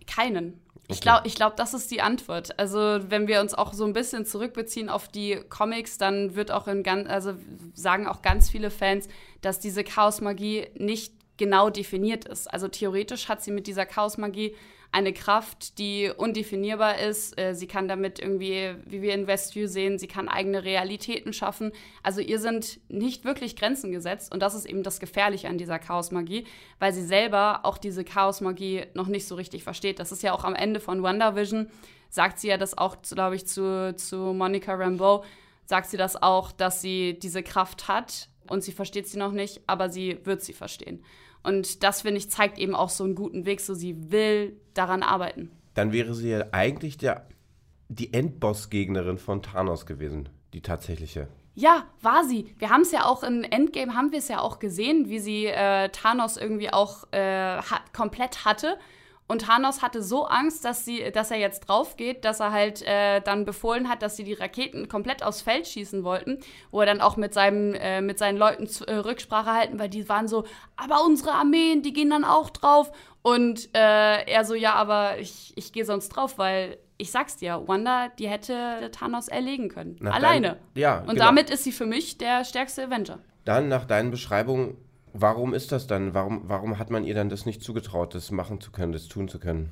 keinen. 0.06 0.60
Ich 0.87 1.01
glaube, 1.01 1.27
ich 1.27 1.35
glaub, 1.35 1.55
das 1.55 1.73
ist 1.73 1.89
die 1.89 2.01
Antwort. 2.01 2.59
Also, 2.59 2.99
wenn 3.09 3.27
wir 3.27 3.41
uns 3.41 3.53
auch 3.53 3.73
so 3.73 3.85
ein 3.85 3.93
bisschen 3.93 4.25
zurückbeziehen 4.25 4.89
auf 4.89 5.07
die 5.07 5.39
Comics, 5.49 5.97
dann 5.97 6.35
wird 6.35 6.51
auch 6.51 6.67
in 6.67 6.83
ganz, 6.83 7.09
also 7.09 7.33
sagen 7.73 8.07
auch 8.07 8.21
ganz 8.21 8.49
viele 8.49 8.69
Fans, 8.69 9.07
dass 9.41 9.59
diese 9.59 9.83
Chaosmagie 9.83 10.67
nicht 10.75 11.13
genau 11.37 11.69
definiert 11.69 12.25
ist. 12.25 12.51
Also 12.51 12.67
theoretisch 12.67 13.27
hat 13.27 13.43
sie 13.43 13.51
mit 13.51 13.67
dieser 13.67 13.85
Chaosmagie 13.85 14.55
eine 14.95 15.12
Kraft, 15.12 15.77
die 15.77 16.09
undefinierbar 16.15 17.00
ist. 17.00 17.38
Äh, 17.38 17.53
sie 17.53 17.68
kann 17.68 17.89
damit 17.89 18.18
irgendwie, 18.18 18.75
wie 18.86 19.01
wir 19.01 19.13
in 19.13 19.27
Westview 19.27 19.68
sehen, 19.68 20.00
sie 20.00 20.07
kann 20.07 20.30
eigene 20.30 20.63
Realitäten 20.63 21.33
schaffen. 21.33 21.74
Also 22.01 22.21
ihr 22.21 22.39
sind 22.39 22.80
nicht 22.88 23.25
wirklich 23.25 23.57
Grenzen 23.57 23.92
gesetzt 23.92 24.33
und 24.33 24.39
das 24.39 24.56
ist 24.56 24.65
eben 24.65 24.83
das 24.83 25.01
Gefährliche 25.01 25.50
an 25.50 25.57
dieser 25.57 25.80
Chaosmagie, 25.80 26.47
weil 26.80 26.94
sie 26.94 27.06
selber 27.06 27.59
auch 27.63 27.77
diese 27.77 28.06
Chaosmagie 28.06 28.86
noch 28.94 29.07
nicht 29.07 29.27
so 29.27 29.36
richtig 29.36 29.65
versteht. 29.65 30.00
Das 30.00 30.13
ist 30.13 30.24
ja 30.24 30.31
auch 30.31 30.45
am 30.45 30.56
Ende 30.56 30.80
von 30.80 31.03
WandaVision, 31.03 31.69
sagt 32.09 32.39
sie 32.39 32.48
ja 32.48 32.57
das 32.57 32.77
auch, 32.77 32.96
glaube 33.01 33.36
ich, 33.36 33.46
zu, 33.46 33.93
zu 33.98 34.15
Monica 34.15 34.75
Rambeau, 34.75 35.25
sagt 35.65 35.89
sie 35.89 35.98
das 35.98 36.22
auch, 36.24 36.53
dass 36.53 36.81
sie 36.81 37.19
diese 37.19 37.43
Kraft 37.43 37.89
hat 37.89 38.29
und 38.50 38.63
sie 38.63 38.72
versteht 38.72 39.10
sie 39.10 39.19
noch 39.19 39.34
nicht, 39.34 39.60
aber 39.67 39.89
sie 39.89 40.19
wird 40.24 40.41
sie 40.41 40.53
verstehen. 40.53 41.03
Und 41.45 41.83
das, 41.83 42.01
finde 42.01 42.17
ich, 42.17 42.29
zeigt 42.29 42.57
eben 42.57 42.75
auch 42.75 42.89
so 42.89 43.03
einen 43.03 43.15
guten 43.15 43.45
Weg, 43.45 43.61
so 43.61 43.73
sie 43.73 44.11
will 44.11 44.59
daran 44.73 45.03
arbeiten. 45.03 45.51
Dann 45.73 45.91
wäre 45.91 46.13
sie 46.13 46.29
ja 46.29 46.45
eigentlich 46.51 46.97
der, 46.97 47.27
die 47.89 48.13
Endboss-Gegnerin 48.13 49.17
von 49.17 49.41
Thanos 49.41 49.85
gewesen, 49.85 50.29
die 50.53 50.61
tatsächliche. 50.61 51.27
Ja, 51.53 51.85
war 52.01 52.25
sie. 52.25 52.53
Wir 52.59 52.69
haben 52.69 52.81
es 52.81 52.91
ja 52.91 53.05
auch 53.05 53.23
in 53.23 53.45
Endgame, 53.45 53.93
haben 53.93 54.11
wir 54.11 54.19
es 54.19 54.27
ja 54.27 54.41
auch 54.41 54.59
gesehen, 54.59 55.07
wie 55.07 55.19
sie 55.19 55.45
äh, 55.45 55.89
Thanos 55.89 56.35
irgendwie 56.35 56.71
auch 56.71 57.11
äh, 57.13 57.57
hat, 57.57 57.93
komplett 57.93 58.43
hatte. 58.43 58.77
Und 59.27 59.41
Thanos 59.44 59.82
hatte 59.82 60.03
so 60.03 60.25
Angst, 60.25 60.63
dass, 60.65 60.86
sie, 60.86 61.12
dass 61.12 61.32
er 61.32 61.38
jetzt 61.38 61.62
drauf 61.62 61.98
geht, 61.98 62.25
dass 62.25 62.39
er 62.39 62.51
halt 62.51 62.84
äh, 62.84 63.22
dann 63.22 63.44
befohlen 63.44 63.89
hat, 63.89 64.03
dass 64.03 64.17
sie 64.17 64.24
die 64.24 64.34
Raketen 64.34 64.88
komplett 64.88 65.24
aufs 65.24 65.41
Feld 65.41 65.67
schießen 65.67 66.03
wollten, 66.03 66.39
wo 66.70 66.82
er 66.82 66.86
dann 66.86 67.01
auch 67.01 67.17
mit, 67.17 67.34
seinem, 67.34 67.74
äh, 67.74 68.01
mit 68.01 68.20
seinen 68.20 68.38
Leuten 68.38 68.67
zu, 68.67 68.88
äh, 68.88 68.96
Rücksprache 68.98 69.51
halten, 69.51 69.79
weil 69.79 69.89
die 69.89 70.08
waren 70.10 70.27
so, 70.27 70.46
aber 70.75 71.03
unsere 71.03 71.32
Armeen, 71.32 71.82
die 71.82 71.91
gehen 71.91 72.12
dann 72.12 72.24
auch 72.24 72.51
drauf. 72.51 72.91
Und 73.24 73.70
äh, 73.75 74.24
er 74.25 74.46
so, 74.46 74.53
ja, 74.53 74.74
aber 74.75 75.17
ich, 75.17 75.53
ich 75.55 75.74
gehe 75.74 75.86
sonst 75.86 76.10
drauf, 76.10 76.38
weil 76.38 76.77
ich 76.98 77.12
sag's 77.12 77.38
dir, 77.38 77.63
Wanda, 77.65 78.10
die 78.20 78.29
hätte 78.29 78.91
Thanos 78.91 79.27
erlegen 79.27 79.70
können. 79.70 79.98
Nach 80.00 80.13
alleine. 80.13 80.60
Dein, 80.74 80.82
ja, 80.82 81.00
Und 81.00 81.13
genau. 81.13 81.25
damit 81.25 81.50
ist 81.50 81.63
sie 81.63 81.72
für 81.72 81.88
mich 81.88 82.20
der 82.20 82.46
stärkste 82.46 82.84
Avenger. 82.86 83.20
Dann 83.44 83.67
nach 83.67 83.86
deinen 83.86 84.12
Beschreibungen 84.12 84.77
warum 85.15 85.53
ist 85.53 85.72
das 85.72 85.88
dann? 85.88 86.13
Warum, 86.13 86.43
warum 86.45 86.77
hat 86.77 86.89
man 86.89 87.03
ihr 87.03 87.15
dann 87.15 87.29
das 87.29 87.45
nicht 87.45 87.63
zugetraut, 87.63 88.13
das 88.15 88.31
machen 88.31 88.62
zu 88.62 88.72
können, 88.72 88.91
das 88.91 89.07
tun 89.07 89.27
zu 89.27 89.39
können? 89.39 89.72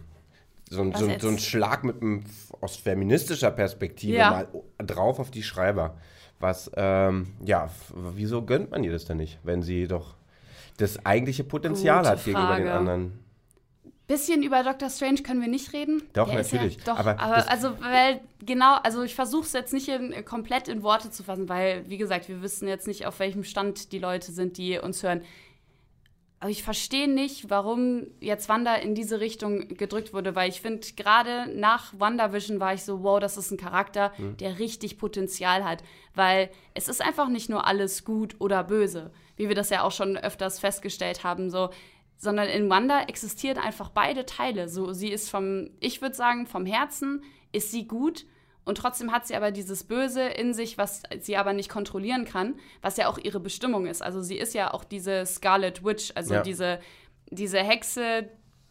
So, 0.70 0.92
so, 0.94 1.10
so 1.20 1.28
ein 1.28 1.38
Schlag 1.38 1.84
mit 1.84 2.02
einem, 2.02 2.24
aus 2.62 2.78
feministischer 2.78 3.52
Perspektive 3.52 4.18
ja. 4.18 4.32
mal 4.32 4.48
drauf 4.80 5.20
auf 5.20 5.30
die 5.30 5.44
Schreiber. 5.44 5.98
Was, 6.40 6.72
ähm, 6.76 7.34
ja, 7.44 7.70
wieso 8.16 8.44
gönnt 8.44 8.72
man 8.72 8.84
ihr 8.84 8.92
das 8.92 9.06
dann 9.06 9.18
nicht, 9.18 9.40
wenn 9.44 9.62
sie 9.62 9.88
doch 9.88 10.16
das 10.78 11.06
eigentliche 11.06 11.44
Potenzial 11.44 12.00
Gute 12.00 12.10
hat 12.10 12.26
gegenüber 12.26 12.48
Frage. 12.48 12.64
den 12.64 12.72
anderen? 12.72 13.23
Bisschen 14.08 14.44
über 14.44 14.64
Doctor 14.64 14.90
Strange 14.90 15.22
können 15.24 15.40
wir 15.40 15.48
nicht 15.48 15.72
reden. 15.72 16.04
Doch, 16.12 16.28
Der 16.28 16.36
natürlich. 16.36 16.76
Ja, 16.78 16.84
doch, 16.86 17.00
Aber 17.00 17.20
aber, 17.20 17.50
also, 17.50 17.80
weil, 17.80 18.20
genau, 18.46 18.76
also 18.84 19.02
ich 19.04 19.16
versuche 19.16 19.44
es 19.44 19.54
jetzt 19.54 19.72
nicht 19.72 19.88
in, 19.88 20.26
komplett 20.26 20.68
in 20.68 20.84
Worte 20.84 21.10
zu 21.10 21.24
fassen, 21.24 21.48
weil, 21.48 21.90
wie 21.90 21.98
gesagt, 21.98 22.28
wir 22.28 22.42
wissen 22.42 22.68
jetzt 22.68 22.86
nicht, 22.86 23.06
auf 23.06 23.20
welchem 23.20 23.46
Stand 23.46 23.94
die 23.94 24.00
Leute 24.00 24.34
sind, 24.34 24.58
die 24.58 24.78
uns 24.78 25.04
hören. 25.04 25.22
Aber 26.42 26.50
ich 26.50 26.64
verstehe 26.64 27.08
nicht, 27.08 27.50
warum 27.50 28.08
jetzt 28.20 28.50
Wanda 28.50 28.76
in 28.76 28.96
diese 28.96 29.22
Richtung 29.22 29.70
gedrückt 29.70 30.14
wurde, 30.14 30.36
weil 30.36 30.50
ich 30.50 30.60
finde, 30.60 30.86
gerade 30.98 31.50
nach 31.58 31.94
WandaVision 31.98 32.60
war 32.60 32.74
ich 32.74 32.84
so, 32.84 33.02
wow, 33.02 33.22
das 33.22 33.38
ist 33.38 33.52
ein 33.52 33.58
Charakter, 33.58 34.12
der 34.42 34.60
richtig 34.60 34.98
Potenzial 34.98 35.64
hat. 35.64 35.82
Weil 36.14 36.50
es 36.74 36.90
ist 36.90 37.02
einfach 37.02 37.30
nicht 37.30 37.50
nur 37.50 37.66
alles 37.66 38.04
gut 38.04 38.36
oder 38.40 38.66
böse, 38.66 39.12
wie 39.38 39.48
wir 39.48 39.56
das 39.56 39.70
ja 39.70 39.84
auch 39.84 39.94
schon 39.94 40.18
öfters 40.18 40.60
festgestellt 40.60 41.24
haben, 41.24 41.50
so. 41.50 41.70
Sondern 42.24 42.48
in 42.48 42.70
Wanda 42.70 43.02
existieren 43.04 43.58
einfach 43.58 43.90
beide 43.90 44.26
Teile. 44.26 44.70
So, 44.70 44.94
sie 44.94 45.10
ist 45.10 45.30
vom, 45.30 45.70
ich 45.82 46.02
würde 46.02 46.16
sagen, 46.16 46.48
vom 46.48 46.66
Herzen 46.66 47.22
ist 47.52 47.70
sie 47.70 47.86
gut 47.86 48.26
und 48.64 48.78
trotzdem 48.78 49.12
hat 49.12 49.28
sie 49.28 49.36
aber 49.36 49.52
dieses 49.52 49.84
Böse 49.84 50.22
in 50.22 50.54
sich, 50.54 50.78
was 50.78 51.04
sie 51.20 51.36
aber 51.36 51.52
nicht 51.52 51.70
kontrollieren 51.70 52.24
kann, 52.24 52.56
was 52.82 52.96
ja 52.96 53.10
auch 53.10 53.18
ihre 53.18 53.42
Bestimmung 53.42 53.88
ist. 53.88 54.02
Also 54.02 54.22
sie 54.22 54.38
ist 54.38 54.54
ja 54.54 54.74
auch 54.74 54.86
diese 54.86 55.26
Scarlet 55.26 55.84
Witch, 55.84 56.14
also 56.16 56.36
Ja. 56.36 56.42
diese, 56.44 56.80
diese 57.30 57.60
Hexe, 57.60 58.30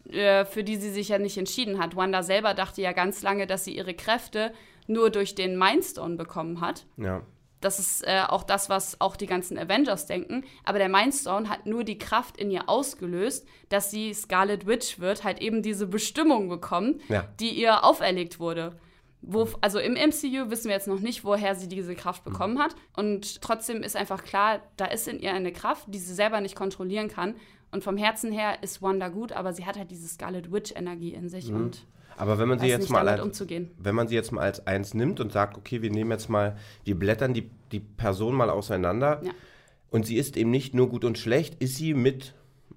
äh, 0.09 0.47
für 0.47 0.65
die 0.65 0.77
sie 0.77 0.91
sich 0.91 1.09
ja 1.11 1.19
nicht 1.19 1.37
entschieden 1.37 1.79
hat. 1.79 1.95
Wanda 1.95 2.23
selber 2.23 2.55
dachte 2.55 2.81
ja 2.81 2.93
ganz 2.93 3.21
lange, 3.21 3.47
dass 3.47 3.67
sie 3.67 3.77
ihre 3.77 3.93
Kräfte 3.93 4.55
nur 4.87 5.11
durch 5.11 5.35
den 5.35 5.59
Mindstone 5.59 6.17
bekommen 6.17 6.63
hat. 6.63 6.87
Ja. 6.97 7.21
Das 7.63 7.79
ist 7.79 8.07
äh, 8.07 8.23
auch 8.29 8.43
das, 8.43 8.69
was 8.69 9.01
auch 9.01 9.17
die 9.17 9.27
ganzen 9.27 9.57
Avengers 9.59 10.07
denken. 10.07 10.45
Aber 10.65 10.79
der 10.79 10.89
Mindstone 10.91 11.49
hat 11.49 11.65
nur 11.67 11.85
die 11.85 11.97
Kraft 11.99 12.37
in 12.37 12.51
ihr 12.51 12.69
ausgelöst, 12.69 13.47
dass 13.71 13.91
sie 13.91 14.13
Scarlet 14.13 14.67
Witch 14.67 15.01
wird, 15.01 15.25
halt 15.25 15.41
eben 15.41 15.63
diese 15.63 15.87
Bestimmung 15.87 16.49
bekommt, 16.49 17.01
Ja. 17.09 17.29
die 17.41 17.51
ihr 17.51 17.85
auferlegt 17.85 18.39
wurde. 18.41 18.77
Wo, 19.25 19.49
also 19.61 19.79
im 19.79 19.93
MCU 19.95 20.51
wissen 20.51 20.65
wir 20.65 20.73
jetzt 20.75 20.89
noch 20.89 20.99
nicht, 20.99 21.25
woher 21.25 21.55
sie 21.55 21.69
diese 21.69 21.95
Kraft 21.95 22.25
bekommen 22.25 22.59
hat. 22.59 22.75
Und 22.97 23.41
trotzdem 23.41 23.85
ist 23.85 23.95
einfach 23.97 24.25
klar, 24.25 24.61
da 24.77 24.87
ist 24.87 25.07
in 25.07 25.21
ihr 25.21 25.33
eine 25.33 25.53
Kraft, 25.53 25.85
die 25.87 25.99
sie 26.01 26.13
selber 26.15 26.41
nicht 26.41 26.57
kontrollieren 26.57 27.07
kann. 27.09 27.37
Und 27.71 27.85
vom 27.85 27.97
Herzen 27.97 28.33
her 28.33 28.63
ist 28.63 28.83
Wanda 28.83 29.09
gut, 29.09 29.31
aber 29.33 29.53
sie 29.53 29.65
hat 29.65 29.79
halt 29.79 29.91
diese 29.93 30.09
Scarlet 30.09 30.51
Witch-Energie 30.53 31.15
in 31.15 31.29
sich 31.29 31.53
und 31.53 31.87
Aber 32.17 32.39
wenn 32.39 32.49
man 32.49 32.59
sie 32.59 32.67
jetzt 32.69 32.91
mal 32.91 33.09
als, 33.09 33.45
wenn 33.79 33.95
man 33.95 34.09
sie 34.09 34.15
jetzt 34.15 34.33
mal 34.33 34.43
als 34.43 34.67
eins 34.67 34.95
nimmt 34.95 35.21
und 35.21 35.33
sagt, 35.33 35.57
okay, 35.57 35.83
wir 35.83 35.91
nehmen 35.91 36.11
jetzt 36.11 36.29
mal, 36.29 36.57
wir 36.85 36.99
blättern 36.99 37.35
die, 37.35 37.51
die 37.73 37.81
Person 37.81 38.35
mal 38.35 38.51
auseinander 38.51 39.21
Ja. 39.25 39.33
und 39.91 40.07
sie 40.07 40.17
ist 40.17 40.37
eben 40.37 40.51
nicht 40.51 40.75
nur 40.75 40.89
gut 40.89 41.05
und 41.05 41.19
schlecht, 41.19 41.63
ist 41.63 41.77
sie 41.77 41.95
mit 41.95 42.35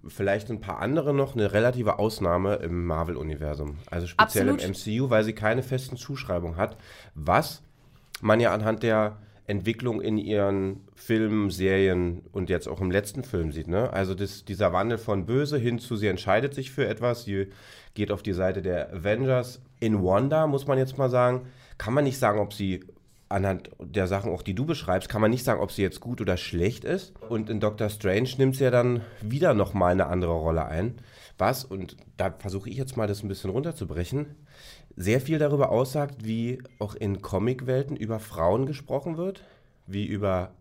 vielleicht 0.08 0.50
ein 0.52 0.60
paar 0.62 0.80
andere 0.80 1.14
noch 1.14 1.36
eine 1.36 1.52
relative 1.54 1.98
Ausnahme 2.00 2.56
im 2.56 2.86
Marvel-Universum. 2.86 3.78
Also 3.90 4.08
speziell 4.08 4.50
Absolut. 4.50 4.64
im 4.88 4.96
MCU, 5.00 5.10
weil 5.10 5.24
sie 5.24 5.34
keine 5.34 5.64
festen 5.64 5.98
Zuschreibungen 5.98 6.58
hat, 6.58 6.78
was 7.16 7.64
man 8.22 8.40
ja 8.40 8.54
anhand 8.54 8.84
der 8.84 9.18
Entwicklung 9.48 10.02
in 10.02 10.18
ihren 10.18 10.82
Filmen, 10.96 11.52
Serien 11.52 12.22
und 12.32 12.50
jetzt 12.50 12.68
auch 12.68 12.82
im 12.82 12.90
letzten 12.90 13.24
Film 13.24 13.52
sieht. 13.52 13.68
Ne? 13.68 13.92
Also 13.94 14.16
das, 14.16 14.44
dieser 14.46 14.74
Wandel 14.74 14.98
von 14.98 15.26
böse 15.26 15.58
hin 15.58 15.78
zu, 15.78 15.96
sie 15.96 16.08
entscheidet 16.08 16.54
sich 16.56 16.72
für 16.72 16.88
etwas, 16.88 17.26
sie 17.26 17.48
geht 17.96 18.12
auf 18.12 18.22
die 18.22 18.34
Seite 18.34 18.62
der 18.62 18.94
Avengers. 18.94 19.62
In 19.80 20.04
Wanda, 20.04 20.46
muss 20.46 20.68
man 20.68 20.78
jetzt 20.78 20.98
mal 20.98 21.10
sagen, 21.10 21.48
kann 21.78 21.94
man 21.94 22.04
nicht 22.04 22.20
sagen, 22.20 22.40
ob 22.40 22.54
sie 22.54 22.84
anhand 23.28 23.72
der 23.80 24.08
Sachen, 24.08 24.32
auch 24.32 24.44
die 24.44 24.54
du 24.54 24.66
beschreibst, 24.66 25.10
kann 25.10 25.22
man 25.22 25.32
nicht 25.32 25.44
sagen, 25.44 25.62
ob 25.62 25.72
sie 25.72 25.82
jetzt 25.82 26.00
gut 26.00 26.22
oder 26.22 26.38
schlecht 26.38 26.84
ist. 26.84 27.14
Und 27.28 27.50
in 27.50 27.60
Doctor 27.60 27.90
Strange 27.90 28.30
nimmt 28.38 28.56
sie 28.56 28.66
ja 28.66 28.72
dann 28.72 29.02
wieder 29.22 29.54
nochmal 29.54 29.94
eine 29.94 30.06
andere 30.08 30.34
Rolle 30.34 30.66
ein. 30.66 30.96
Was, 31.38 31.66
und 31.66 31.98
da 32.18 32.34
versuche 32.38 32.70
ich 32.70 32.78
jetzt 32.78 32.98
mal 32.98 33.08
das 33.08 33.24
ein 33.24 33.28
bisschen 33.28 33.50
runterzubrechen, 33.50 34.36
sehr 34.96 35.20
viel 35.20 35.40
darüber 35.40 35.70
aussagt, 35.70 36.24
wie 36.24 36.62
auch 36.80 36.96
in 36.96 37.22
Comicwelten 37.22 37.98
über 37.98 38.20
Frauen 38.20 38.66
gesprochen 38.66 39.18
wird, 39.18 39.44
wie 39.88 40.06
über 40.06 40.52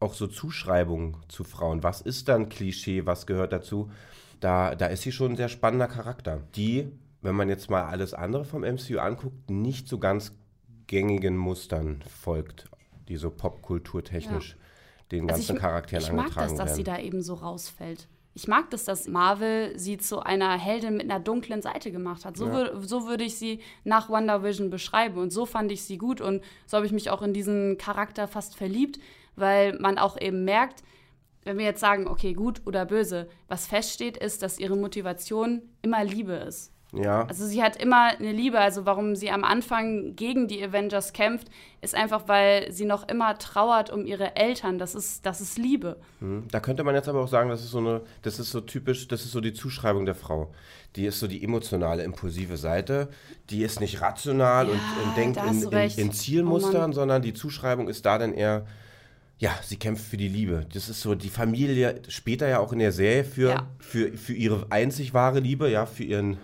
auch 0.00 0.14
so 0.14 0.26
Zuschreibungen 0.26 1.16
zu 1.28 1.44
Frauen. 1.44 1.82
Was 1.82 2.00
ist 2.00 2.28
dann 2.28 2.48
Klischee, 2.48 3.06
was 3.06 3.26
gehört 3.26 3.52
dazu? 3.52 3.90
Da, 4.40 4.74
da 4.74 4.86
ist 4.86 5.02
sie 5.02 5.12
schon 5.12 5.32
ein 5.32 5.36
sehr 5.36 5.48
spannender 5.48 5.88
Charakter, 5.88 6.42
die, 6.54 6.88
wenn 7.22 7.34
man 7.34 7.48
jetzt 7.48 7.70
mal 7.70 7.84
alles 7.84 8.14
andere 8.14 8.44
vom 8.44 8.62
MCU 8.62 8.98
anguckt, 8.98 9.50
nicht 9.50 9.88
so 9.88 9.98
ganz 9.98 10.32
gängigen 10.86 11.36
Mustern 11.36 12.02
folgt, 12.02 12.68
die 13.08 13.16
so 13.16 13.30
popkulturtechnisch 13.30 14.56
den 15.10 15.22
Also 15.30 15.34
ganzen 15.34 15.56
ich, 15.56 15.62
Charakteren 15.62 16.02
ich 16.02 16.12
mag 16.12 16.24
angetragen 16.26 16.48
das, 16.48 16.58
dass 16.58 16.66
werden. 16.66 16.76
sie 16.76 16.84
da 16.84 16.98
eben 16.98 17.22
so 17.22 17.34
rausfällt. 17.34 18.08
Ich 18.34 18.48
mag 18.48 18.68
das, 18.70 18.84
dass 18.84 19.08
Marvel 19.08 19.78
sie 19.78 19.96
zu 19.96 20.20
einer 20.20 20.58
Heldin 20.58 20.98
mit 20.98 21.10
einer 21.10 21.20
dunklen 21.20 21.62
Seite 21.62 21.90
gemacht 21.90 22.26
hat. 22.26 22.36
So, 22.36 22.52
wür 22.52 22.82
so 22.82 23.06
würde 23.06 23.24
ich 23.24 23.38
sie 23.38 23.60
nach 23.84 24.10
WandaVision 24.10 24.68
beschreiben. 24.68 25.18
Und 25.18 25.30
so 25.30 25.46
fand 25.46 25.72
ich 25.72 25.84
sie 25.84 25.96
gut. 25.96 26.20
Und 26.20 26.42
so 26.66 26.76
habe 26.76 26.84
ich 26.84 26.92
mich 26.92 27.08
auch 27.08 27.22
in 27.22 27.32
diesen 27.32 27.78
Charakter 27.78 28.28
fast 28.28 28.54
verliebt, 28.54 29.00
weil 29.36 29.78
man 29.78 29.96
auch 29.96 30.20
eben 30.20 30.44
merkt, 30.44 30.82
wenn 31.46 31.56
wir 31.58 31.64
jetzt 31.64 31.80
sagen, 31.80 32.06
okay, 32.06 32.34
gut 32.34 32.60
oder 32.66 32.84
böse, 32.84 33.28
was 33.48 33.66
feststeht, 33.66 34.16
ist, 34.18 34.42
dass 34.42 34.58
ihre 34.58 34.76
Motivation 34.76 35.62
immer 35.82 36.04
Liebe 36.04 36.32
ist. 36.34 36.72
ja, 36.92 37.24
Also 37.26 37.46
sie 37.46 37.62
hat 37.62 37.76
immer 37.76 38.08
eine 38.18 38.32
Liebe. 38.32 38.58
Also 38.58 38.84
warum 38.86 39.16
sie 39.16 39.30
am 39.30 39.44
Anfang 39.44 40.14
gegen 40.16 40.48
die 40.48 40.62
Avengers 40.62 41.12
kämpft, 41.12 41.48
ist 41.80 41.94
einfach, 41.94 42.26
weil 42.28 42.70
sie 42.72 42.84
noch 42.84 43.08
immer 43.08 43.38
trauert 43.38 43.90
um 43.90 44.06
ihre 44.06 44.36
Eltern. 44.36 44.78
Das 44.78 44.94
ist, 44.94 45.24
das 45.26 45.40
ist 45.40 45.56
Liebe. 45.58 45.96
Hm, 46.20 46.44
Da 46.50 46.60
könnte 46.60 46.84
man 46.84 46.94
jetzt 46.94 47.08
aber 47.08 47.20
auch 47.22 47.28
sagen, 47.28 47.48
das 47.50 47.62
ist 47.62 47.70
so 47.70 47.78
eine, 47.78 48.02
das 48.22 48.38
ist 48.38 48.50
so 48.50 48.60
typisch, 48.60 49.08
das 49.08 49.24
ist 49.24 49.32
so 49.32 49.40
die 49.40 49.52
Zuschreibung 49.52 50.04
der 50.06 50.14
Frau. 50.14 50.52
Die 50.96 51.04
ist 51.06 51.20
so 51.20 51.26
die 51.26 51.42
emotionale, 51.44 52.02
impulsive 52.04 52.56
Seite. 52.56 53.08
Die 53.50 53.62
ist 53.62 53.80
nicht 53.80 54.00
rational 54.00 54.66
Ja, 54.66 54.72
und, 54.72 54.80
und 55.08 55.16
denkt 55.16 55.36
in, 55.38 55.62
in, 55.70 55.90
in 55.98 56.08
Oh 56.08 56.12
Zielmustern, 56.12 56.80
Mann. 56.80 56.92
sondern 56.94 57.22
die 57.22 57.34
Zuschreibung 57.34 57.88
ist 57.88 58.06
da 58.06 58.16
dann 58.18 58.32
eher, 58.32 58.64
ja, 59.38 59.54
sie 59.62 59.76
kämpft 59.76 60.04
für 60.06 60.16
die 60.16 60.28
Liebe. 60.28 60.66
Das 60.72 60.88
ist 60.88 61.00
so 61.02 61.14
die 61.14 61.28
Familie, 61.28 62.00
später 62.08 62.48
ja 62.48 62.58
auch 62.58 62.72
in 62.72 62.78
der 62.78 62.92
Serie 62.92 63.24
für, 63.24 63.50
Ja. 63.50 63.66
für, 63.78 64.12
für 64.16 64.32
ihre 64.32 64.66
einzig 64.70 65.12
wahre 65.14 65.40
Liebe, 65.40 65.70
ja, 65.70 65.84
für 65.86 66.04
ihren 66.04 66.38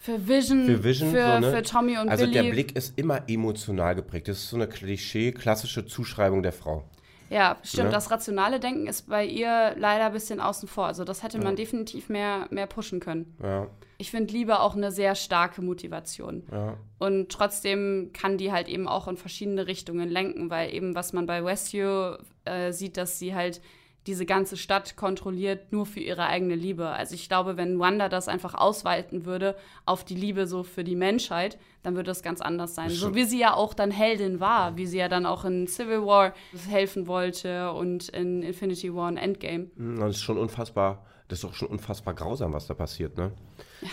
Für 0.00 0.26
Vision, 0.26 0.64
für 0.64 0.82
Vision. 0.82 1.10
für, 1.10 1.32
so, 1.34 1.40
ne? 1.40 1.50
für 1.52 1.62
Tommy 1.62 1.98
und 1.98 2.08
also 2.08 2.24
Billy. 2.24 2.32
der 2.42 2.50
Blick 2.50 2.76
ist 2.76 2.98
immer 2.98 3.28
emotional 3.28 3.94
geprägt. 3.94 4.28
Das 4.28 4.38
ist 4.38 4.48
so 4.50 4.56
eine 4.56 4.66
Klischee, 4.68 5.32
klassische 5.32 5.84
Zuschreibung 5.86 6.42
der 6.42 6.52
Frau. 6.52 6.84
Ja, 7.30 7.56
stimmt. 7.62 7.86
Ne? 7.86 7.92
Das 7.92 8.10
rationale 8.10 8.58
Denken 8.60 8.86
ist 8.88 9.08
bei 9.08 9.24
ihr 9.24 9.74
leider 9.76 10.06
ein 10.06 10.12
bisschen 10.12 10.40
außen 10.40 10.68
vor. 10.68 10.86
Also 10.86 11.04
das 11.04 11.22
hätte 11.22 11.38
man 11.38 11.54
definitiv 11.56 12.08
mehr, 12.08 12.46
mehr 12.50 12.66
pushen 12.66 12.98
können. 13.00 13.36
Ja, 13.42 13.68
Ich 13.98 14.10
finde 14.10 14.32
Liebe 14.32 14.58
auch 14.60 14.74
eine 14.74 14.90
sehr 14.90 15.14
starke 15.14 15.62
Motivation. 15.62 16.42
ja. 16.50 16.76
Und 16.98 17.30
trotzdem 17.30 18.10
kann 18.12 18.36
die 18.36 18.52
halt 18.52 18.68
eben 18.68 18.86
auch 18.88 19.08
in 19.08 19.16
verschiedene 19.16 19.66
Richtungen 19.66 20.08
lenken, 20.10 20.50
weil 20.50 20.74
eben, 20.74 20.94
was 20.94 21.12
man 21.12 21.24
bei 21.26 21.42
Westview 21.44 22.16
äh, 22.44 22.72
sieht, 22.72 22.96
dass 22.96 23.18
sie 23.18 23.34
halt 23.34 23.62
diese 24.06 24.24
ganze 24.24 24.56
Stadt 24.56 24.96
kontrolliert 24.96 25.72
nur 25.72 25.84
für 25.84 26.00
ihre 26.00 26.24
eigene 26.26 26.54
Liebe. 26.54 26.88
Also 26.88 27.14
ich 27.14 27.28
glaube, 27.28 27.56
wenn 27.56 27.78
Wanda 27.78 28.08
das 28.08 28.28
einfach 28.28 28.54
ausweiten 28.54 29.26
würde 29.26 29.54
auf 29.84 30.04
die 30.04 30.14
Liebe 30.14 30.46
so 30.46 30.62
für 30.62 30.84
die 30.84 30.96
Menschheit, 30.96 31.58
dann 31.82 31.94
würde 31.96 32.06
das 32.06 32.22
ganz 32.22 32.40
anders 32.40 32.74
sein. 32.74 32.88
So 32.90 33.14
wie 33.14 33.24
sie 33.24 33.38
ja 33.38 33.52
auch 33.54 33.74
dann 33.74 33.90
Heldin 33.90 34.40
war, 34.40 34.76
wie 34.76 34.86
sie 34.86 34.98
ja 34.98 35.08
dann 35.08 35.26
auch 35.26 35.44
in 35.44 35.66
Civil 35.66 36.04
War 36.06 36.32
helfen 36.68 37.06
wollte 37.06 37.72
und 37.72 38.08
in 38.08 38.42
Infinity 38.42 38.94
War 38.94 39.08
und 39.08 39.16
Endgame. 39.18 39.70
Hm, 39.76 40.00
Das 40.00 40.16
ist 40.16 40.22
schon 40.22 40.38
unfassbar, 40.38 41.04
das 41.28 41.40
ist 41.40 41.44
auch 41.44 41.54
schon 41.54 41.68
unfassbar 41.68 42.14
grausam, 42.14 42.52
was 42.54 42.66
da 42.66 42.74
passiert, 42.74 43.16
ne? 43.18 43.32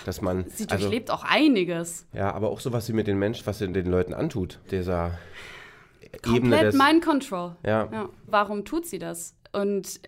Dass 0.06 0.22
man, 0.22 0.46
Sie 0.50 0.68
also, 0.70 0.84
durchlebt 0.86 1.12
auch 1.12 1.24
einiges. 1.24 2.08
ja, 2.14 2.34
aber 2.34 2.50
auch 2.50 2.60
so, 2.60 2.74
was 2.74 2.86
sie 2.88 2.94
mit 2.94 3.08
den 3.08 3.20
Menschen, 3.20 3.46
was 3.46 3.60
sie 3.60 3.72
den 3.72 3.86
Leuten 3.88 4.14
antut, 4.14 4.60
dieser 4.72 5.18
Ebene 6.26 6.40
Komplett 6.40 6.64
des, 6.74 6.76
Mind 6.76 7.04
Control. 7.06 7.56
ja, 7.66 7.90
Ja, 7.92 8.10
warum 8.26 8.66
tut 8.66 8.86
sie 8.86 8.98
das? 9.00 9.36
Und 9.54 10.00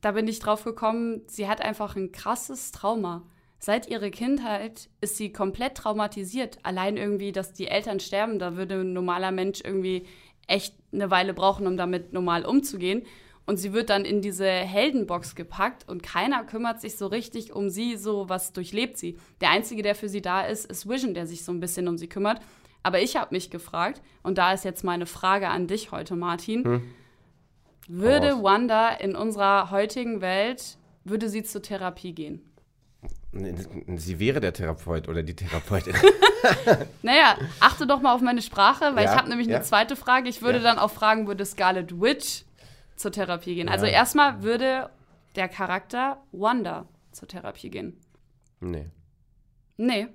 da 0.00 0.12
bin 0.12 0.28
ich 0.28 0.38
drauf 0.38 0.64
gekommen, 0.64 1.22
sie 1.26 1.48
hat 1.48 1.60
einfach 1.60 1.96
ein 1.96 2.12
krasses 2.12 2.72
Trauma. 2.72 3.22
Seit 3.58 3.88
ihrer 3.88 4.10
Kindheit 4.10 4.88
ist 5.00 5.16
sie 5.16 5.32
komplett 5.32 5.76
traumatisiert. 5.76 6.58
Allein 6.62 6.96
irgendwie, 6.96 7.32
dass 7.32 7.52
die 7.52 7.68
Eltern 7.68 8.00
sterben, 8.00 8.38
da 8.38 8.56
würde 8.56 8.80
ein 8.80 8.92
normaler 8.92 9.32
Mensch 9.32 9.60
irgendwie 9.64 10.06
echt 10.46 10.74
eine 10.92 11.10
Weile 11.10 11.34
brauchen, 11.34 11.66
um 11.66 11.76
damit 11.76 12.12
normal 12.12 12.44
umzugehen. 12.44 13.02
Und 13.46 13.58
sie 13.58 13.72
wird 13.72 13.90
dann 13.90 14.04
in 14.04 14.22
diese 14.22 14.48
Heldenbox 14.48 15.36
gepackt 15.36 15.88
und 15.88 16.02
keiner 16.02 16.44
kümmert 16.44 16.80
sich 16.80 16.96
so 16.96 17.06
richtig 17.06 17.54
um 17.54 17.70
sie, 17.70 17.96
so 17.96 18.28
was 18.28 18.52
durchlebt 18.52 18.98
sie. 18.98 19.18
Der 19.40 19.50
Einzige, 19.50 19.82
der 19.82 19.94
für 19.94 20.08
sie 20.08 20.20
da 20.20 20.42
ist, 20.42 20.66
ist 20.70 20.88
Vision, 20.88 21.14
der 21.14 21.26
sich 21.26 21.44
so 21.44 21.52
ein 21.52 21.60
bisschen 21.60 21.86
um 21.86 21.96
sie 21.96 22.08
kümmert. 22.08 22.40
Aber 22.82 23.00
ich 23.00 23.16
habe 23.16 23.34
mich 23.34 23.50
gefragt, 23.50 24.02
und 24.22 24.38
da 24.38 24.52
ist 24.52 24.64
jetzt 24.64 24.84
meine 24.84 25.06
Frage 25.06 25.48
an 25.48 25.66
dich 25.68 25.92
heute, 25.92 26.16
Martin. 26.16 26.62
Würde 27.88 28.32
raus. 28.32 28.42
Wanda 28.42 28.90
in 28.90 29.14
unserer 29.16 29.70
heutigen 29.70 30.20
Welt, 30.20 30.76
würde 31.04 31.28
sie 31.28 31.42
zur 31.42 31.62
Therapie 31.62 32.12
gehen? 32.14 32.42
sie 33.96 34.18
wäre 34.18 34.40
der 34.40 34.52
Therapeut 34.54 35.08
oder 35.08 35.22
die 35.22 35.36
Therapeutin. 35.36 35.94
Naja, 37.02 37.36
achte 37.60 37.86
doch 37.86 38.00
mal 38.00 38.14
auf 38.14 38.20
meine 38.20 38.40
Sprache, 38.40 38.94
weil 38.94 39.04
Ja, 39.04 39.12
ich 39.12 39.18
habe 39.18 39.28
nämlich 39.28 39.48
ja. 39.48 39.56
eine 39.56 39.64
zweite 39.64 39.96
Frage. 39.96 40.28
Ich 40.28 40.42
würde 40.42 40.58
Ja. 40.58 40.64
dann 40.64 40.78
auch 40.78 40.90
fragen, 40.90 41.26
würde 41.26 41.44
Scarlet 41.44 42.00
Witch 42.00 42.44
zur 42.94 43.10
Therapie 43.12 43.56
gehen? 43.56 43.68
Also 43.68 43.84
erstmal 43.86 44.42
würde 44.42 44.88
der 45.34 45.48
Charakter 45.48 46.22
Wanda 46.32 46.86
zur 47.12 47.28
Therapie 47.28 47.70
gehen. 47.70 47.98
nee. 48.60 48.86
Nee. 49.78 50.08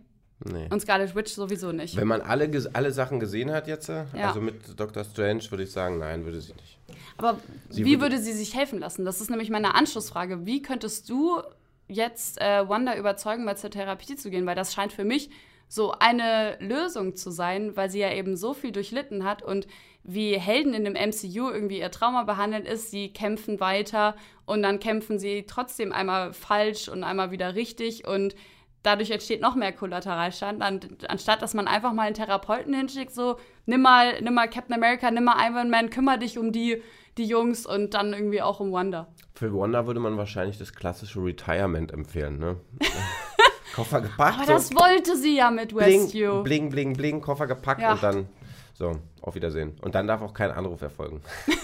Nee. 0.43 0.67
Und 0.71 0.81
Scarlet 0.81 1.15
Witch 1.15 1.31
sowieso 1.33 1.71
nicht. 1.71 1.95
Wenn 1.95 2.07
man 2.07 2.21
alle, 2.21 2.49
alle 2.73 2.91
Sachen 2.91 3.19
gesehen 3.19 3.51
hat 3.51 3.67
jetzt, 3.67 3.89
äh, 3.89 4.05
also 4.13 4.41
mit 4.41 4.79
Doctor 4.79 5.03
Strange, 5.03 5.43
würde 5.49 5.63
ich 5.63 5.71
sagen, 5.71 5.99
nein, 5.99 6.25
würde 6.25 6.41
sie 6.41 6.53
nicht. 6.53 6.77
Aber 7.17 7.37
Sie 7.69 7.85
wie 7.85 7.91
würde- 7.99 8.15
würde 8.15 8.17
sie 8.19 8.33
sich 8.33 8.55
helfen 8.55 8.79
lassen? 8.79 9.05
Das 9.05 9.21
ist 9.21 9.29
nämlich 9.29 9.49
meine 9.49 9.75
Anschlussfrage. 9.75 10.45
Wie 10.45 10.61
könntest 10.61 11.09
du 11.09 11.41
jetzt 11.87 12.39
äh, 12.41 12.67
Wanda 12.67 12.95
überzeugen, 12.95 13.43
mal 13.45 13.57
zur 13.57 13.69
Therapie 13.69 14.15
zu 14.15 14.29
gehen? 14.31 14.45
Weil 14.45 14.55
das 14.55 14.73
scheint 14.73 14.93
für 14.93 15.03
mich 15.03 15.29
so 15.67 15.91
eine 15.99 16.57
Lösung 16.59 17.15
zu 17.15 17.29
sein, 17.31 17.75
weil 17.77 17.89
sie 17.89 17.99
ja 17.99 18.11
eben 18.11 18.35
so 18.35 18.53
viel 18.53 18.71
durchlitten 18.71 19.23
hat 19.23 19.41
und 19.43 19.67
wie 20.03 20.33
Helden 20.37 20.73
in 20.73 20.83
dem 20.83 20.93
MCU 20.95 21.49
irgendwie 21.49 21.79
ihr 21.79 21.91
Trauma 21.91 22.23
behandelt 22.23 22.67
ist, 22.67 22.89
sie 22.91 23.13
kämpfen 23.13 23.59
weiter 23.59 24.15
und 24.45 24.63
dann 24.63 24.79
kämpfen 24.79 25.19
sie 25.19 25.45
trotzdem 25.47 25.93
einmal 25.93 26.33
falsch 26.33 26.89
und 26.89 27.03
einmal 27.03 27.29
wieder 27.31 27.53
richtig 27.55 28.07
und 28.07 28.35
dadurch 28.83 29.11
entsteht 29.11 29.41
noch 29.41 29.55
mehr 29.55 29.71
Kollateralschaden, 29.71 30.61
an, 30.61 30.79
anstatt 31.07 31.41
dass 31.41 31.53
man 31.53 31.67
einfach 31.67 31.93
mal 31.93 32.03
einen 32.03 32.15
Therapeuten 32.15 32.73
hinschickt, 32.73 33.13
so 33.13 33.37
nimm 33.65 33.81
mal, 33.81 34.21
nimm 34.21 34.33
mal 34.33 34.49
Captain 34.49 34.75
America, 34.75 35.09
nimm 35.11 35.25
mal 35.25 35.35
Iron 35.47 35.69
Man, 35.69 35.89
kümmere 35.89 36.19
dich 36.19 36.37
um 36.37 36.51
die, 36.51 36.81
die 37.17 37.25
Jungs 37.25 37.65
und 37.65 37.93
dann 37.93 38.13
irgendwie 38.13 38.41
auch 38.41 38.59
um 38.59 38.71
Wanda. 38.71 39.07
Für 39.33 39.53
Wanda 39.53 39.85
würde 39.85 39.99
man 39.99 40.17
wahrscheinlich 40.17 40.57
das 40.57 40.73
klassische 40.73 41.23
Retirement 41.23 41.91
empfehlen, 41.91 42.39
ne? 42.39 42.57
Koffer 43.75 44.01
gepackt, 44.01 44.37
Aber 44.37 44.45
das 44.51 44.73
wollte 44.75 45.15
sie 45.15 45.37
ja 45.37 45.49
mit 45.49 45.69
bling, 45.73 46.03
Westview. 46.03 46.43
bling, 46.43 46.69
bling, 46.69 46.93
bling, 46.93 47.21
Koffer 47.21 47.47
gepackt 47.47 47.81
Ja. 47.81 47.93
und 47.93 48.03
dann 48.03 48.27
so, 48.73 48.97
auf 49.21 49.35
Wiedersehen. 49.35 49.77
Und 49.81 49.95
dann 49.95 50.07
darf 50.07 50.21
auch 50.21 50.33
kein 50.33 50.51
Anruf 50.51 50.81
erfolgen. 50.81 51.21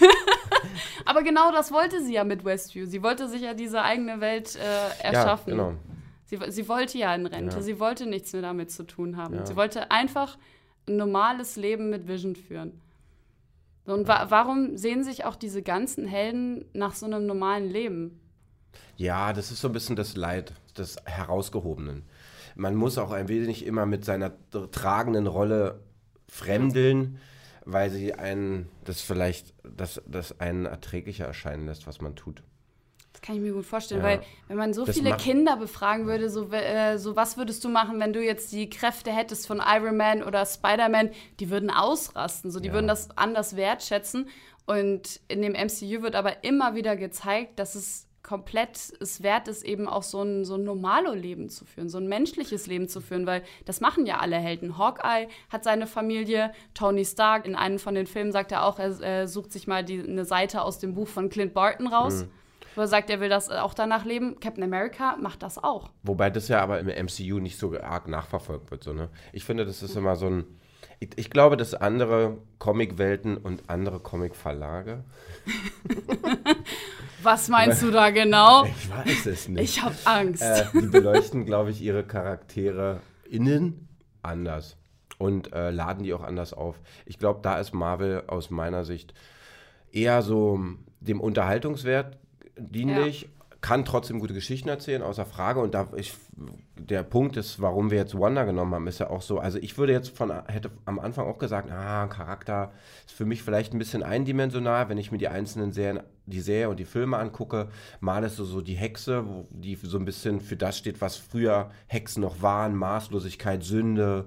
Aber 1.05 1.23
genau 1.23 1.51
das 1.51 1.71
wollte 1.71 2.01
sie 2.01 2.13
ja 2.13 2.23
mit 2.23 2.45
Westview. 2.45 2.85
Sie 2.85 3.01
wollte 3.03 3.27
sich 3.27 3.41
ja 3.41 3.53
diese 3.53 3.81
eigene 3.81 4.21
Welt 4.21 4.55
äh, 4.55 5.03
erschaffen. 5.03 5.57
Ja, 5.57 5.63
genau. 5.69 5.77
Sie, 6.27 6.37
sie 6.49 6.67
wollte 6.67 6.97
ja 6.97 7.15
in 7.15 7.25
Rente. 7.25 7.55
Ja. 7.55 7.61
Sie 7.61 7.79
wollte 7.79 8.05
nichts 8.05 8.33
mehr 8.33 8.41
damit 8.41 8.69
zu 8.69 8.83
tun 8.83 9.17
haben. 9.17 9.35
Ja. 9.35 9.45
Sie 9.45 9.55
wollte 9.55 9.89
einfach 9.91 10.37
ein 10.87 10.97
normales 10.97 11.55
Leben 11.55 11.89
mit 11.89 12.07
Vision 12.07 12.35
führen. 12.35 12.79
Und 13.85 14.07
wa 14.07 14.25
warum 14.29 14.75
sehen 14.75 15.03
sich 15.05 15.23
auch 15.23 15.37
diese 15.37 15.63
ganzen 15.63 16.05
Helden 16.05 16.65
nach 16.73 16.93
so 16.93 17.05
einem 17.05 17.25
normalen 17.25 17.69
Leben? 17.69 18.19
Ja, 18.97 19.31
das 19.31 19.51
ist 19.51 19.61
so 19.61 19.69
ein 19.69 19.73
bisschen 19.73 19.95
das 19.95 20.17
Leid 20.17 20.53
des 20.77 20.97
Herausgehobenen. 21.05 22.03
Man 22.55 22.75
muss 22.75 22.97
auch 22.97 23.11
ein 23.11 23.29
wenig 23.29 23.65
immer 23.65 23.85
mit 23.85 24.03
seiner 24.03 24.31
tr- 24.51 24.69
tragenden 24.69 25.27
Rolle 25.27 25.79
fremdeln, 26.27 27.19
weil 27.63 27.89
sie 27.89 28.13
einen, 28.13 28.67
das 28.83 28.99
vielleicht, 29.01 29.53
das, 29.63 30.01
das 30.05 30.39
einen 30.41 30.65
erträglicher 30.65 31.25
erscheinen 31.25 31.67
lässt, 31.67 31.87
was 31.87 32.01
man 32.01 32.15
tut. 32.15 32.43
Das 33.27 33.33
kann 33.35 33.43
ich 33.43 33.49
mir 33.49 33.53
gut 33.53 33.65
vorstellen, 33.65 33.99
Ja. 34.01 34.07
weil 34.07 34.21
wenn 34.47 34.55
man 34.55 34.73
so 34.73 34.85
Das 34.85 34.95
viele 34.95 35.15
Kinder 35.17 35.57
befragen 35.57 36.07
würde, 36.07 36.29
so, 36.29 36.49
äh, 36.51 36.97
so 36.97 37.17
was 37.17 37.35
würdest 37.35 37.61
du 37.65 37.67
machen, 37.67 37.99
wenn 37.99 38.13
du 38.13 38.23
jetzt 38.23 38.53
die 38.53 38.69
Kräfte 38.69 39.11
hättest 39.11 39.47
von 39.47 39.61
Iron 39.65 39.97
Man 39.97 40.23
oder 40.23 40.45
Spider-Man, 40.45 41.09
die 41.41 41.49
würden 41.49 41.69
ausrasten, 41.69 42.51
so 42.51 42.61
die 42.61 42.69
Ja. 42.69 42.73
würden 42.75 42.87
das 42.87 43.09
anders 43.17 43.57
wertschätzen. 43.57 44.29
Und 44.65 45.19
in 45.27 45.41
dem 45.41 45.55
MCU 45.55 46.03
wird 46.03 46.15
aber 46.15 46.45
immer 46.45 46.75
wieder 46.75 46.95
gezeigt, 46.95 47.59
dass 47.59 47.75
es 47.75 48.07
komplett 48.23 48.93
es 49.01 49.23
wert 49.23 49.47
ist, 49.49 49.63
eben 49.63 49.87
auch 49.89 50.03
so 50.03 50.21
ein, 50.21 50.45
so 50.45 50.55
ein 50.55 50.63
Normalo-Leben 50.63 51.49
zu 51.49 51.65
führen, 51.65 51.89
so 51.89 51.97
ein 51.97 52.07
menschliches 52.07 52.67
Leben 52.67 52.87
zu 52.87 53.01
führen, 53.01 53.25
weil 53.25 53.41
das 53.65 53.81
machen 53.81 54.05
ja 54.05 54.19
alle 54.19 54.37
Helden. 54.37 54.77
Hawkeye 54.77 55.27
hat 55.49 55.63
seine 55.65 55.85
Familie, 55.87 56.53
Tony 56.73 57.03
Stark, 57.03 57.45
in 57.45 57.55
einem 57.55 57.79
von 57.79 57.93
den 57.95 58.07
Filmen 58.07 58.31
sagt 58.31 58.51
er 58.53 58.65
auch, 58.65 58.79
er 58.79 58.99
äh, 59.01 59.27
sucht 59.27 59.51
sich 59.51 59.67
mal 59.67 59.83
die, 59.83 59.99
eine 60.01 60.23
Seite 60.25 60.61
aus 60.61 60.79
dem 60.79 60.93
Buch 60.93 61.07
von 61.09 61.29
Clint 61.29 61.53
Barton 61.53 61.87
raus, 61.87 62.25
wo 62.77 62.81
er 62.81 62.87
sagt, 62.87 63.09
er 63.09 63.19
will 63.19 63.29
das 63.29 63.49
auch 63.49 63.73
danach 63.73 64.05
leben. 64.05 64.39
Captain 64.39 64.63
America 64.63 65.17
macht 65.17 65.41
das 65.41 65.57
auch. 65.57 65.89
Wobei 66.03 66.29
das 66.29 66.47
ja 66.47 66.61
aber 66.61 66.79
im 66.79 66.87
MCU 66.87 67.39
nicht 67.39 67.57
so 67.57 67.77
arg 67.79 68.07
nachverfolgt 68.07 68.71
wird. 68.71 68.83
So, 68.83 68.93
ne? 68.93 69.09
Ich 69.33 69.43
finde, 69.43 69.65
das 69.65 69.81
ist 69.81 69.95
immer 69.95 70.15
so 70.15 70.27
ein. 70.27 70.45
Ich, 70.99 71.09
ich 71.15 71.29
glaube, 71.29 71.57
dass 71.57 71.73
andere 71.73 72.37
Comicwelten 72.59 73.37
und 73.37 73.69
andere 73.69 73.99
Comicverlage. 73.99 75.03
Was 77.23 77.49
meinst 77.49 77.81
du 77.81 77.91
da 77.91 78.11
genau? 78.11 78.65
Ich 78.77 78.89
weiß 78.89 79.25
es 79.25 79.47
nicht. 79.47 79.63
Ich 79.63 79.83
habe 79.83 79.95
Angst. 80.05 80.41
äh, 80.41 80.65
die 80.73 80.87
beleuchten, 80.87 81.45
glaube 81.45 81.71
ich, 81.71 81.81
ihre 81.81 82.03
Charaktere 82.03 83.01
innen 83.29 83.87
anders 84.23 84.77
und 85.17 85.53
äh, 85.53 85.71
laden 85.71 86.03
die 86.03 86.13
auch 86.13 86.23
anders 86.23 86.53
auf. 86.53 86.79
Ich 87.05 87.17
glaube, 87.17 87.39
da 87.41 87.59
ist 87.59 87.73
Marvel 87.73 88.23
aus 88.27 88.49
meiner 88.49 88.85
Sicht 88.85 89.13
eher 89.91 90.21
so 90.21 90.59
dem 90.99 91.21
Unterhaltungswert 91.21 92.17
dienlich, 92.57 93.29
kann 93.61 93.85
trotzdem 93.85 94.19
gute 94.19 94.33
Geschichten 94.33 94.69
erzählen, 94.69 95.01
außer 95.01 95.25
Frage. 95.25 95.59
Und 95.59 95.73
da 95.73 95.87
ich, 95.95 96.13
der 96.77 97.03
Punkt 97.03 97.37
ist, 97.37 97.61
warum 97.61 97.89
wir 97.91 97.97
jetzt 97.97 98.17
Wanda 98.17 98.43
genommen 98.43 98.73
haben, 98.73 98.87
ist 98.87 98.99
ja 98.99 99.09
auch 99.09 99.21
so. 99.21 99.39
Also 99.39 99.57
ich 99.57 99.77
würde 99.77 99.93
jetzt 99.93 100.15
von 100.15 100.31
hätte 100.47 100.71
am 100.85 100.99
Anfang 100.99 101.27
auch 101.27 101.37
gesagt, 101.37 101.71
ah, 101.71 102.07
Charakter 102.07 102.71
ist 103.05 103.15
für 103.15 103.25
mich 103.25 103.43
vielleicht 103.43 103.73
ein 103.73 103.79
bisschen 103.79 104.03
eindimensional, 104.03 104.89
wenn 104.89 104.97
ich 104.97 105.11
mir 105.11 105.17
die 105.17 105.27
einzelnen 105.27 105.71
Serien, 105.71 106.01
die 106.25 106.41
Serie 106.41 106.69
und 106.69 106.79
die 106.79 106.85
Filme 106.85 107.17
angucke, 107.17 107.69
mal 107.99 108.23
ist 108.23 108.35
so, 108.35 108.45
so 108.45 108.61
die 108.61 108.75
Hexe, 108.75 109.25
die 109.49 109.75
so 109.75 109.97
ein 109.97 110.05
bisschen 110.05 110.39
für 110.39 110.55
das 110.55 110.77
steht, 110.77 111.01
was 111.01 111.17
früher 111.17 111.71
Hexen 111.87 112.21
noch 112.21 112.41
waren, 112.41 112.75
Maßlosigkeit, 112.75 113.63
Sünde. 113.63 114.25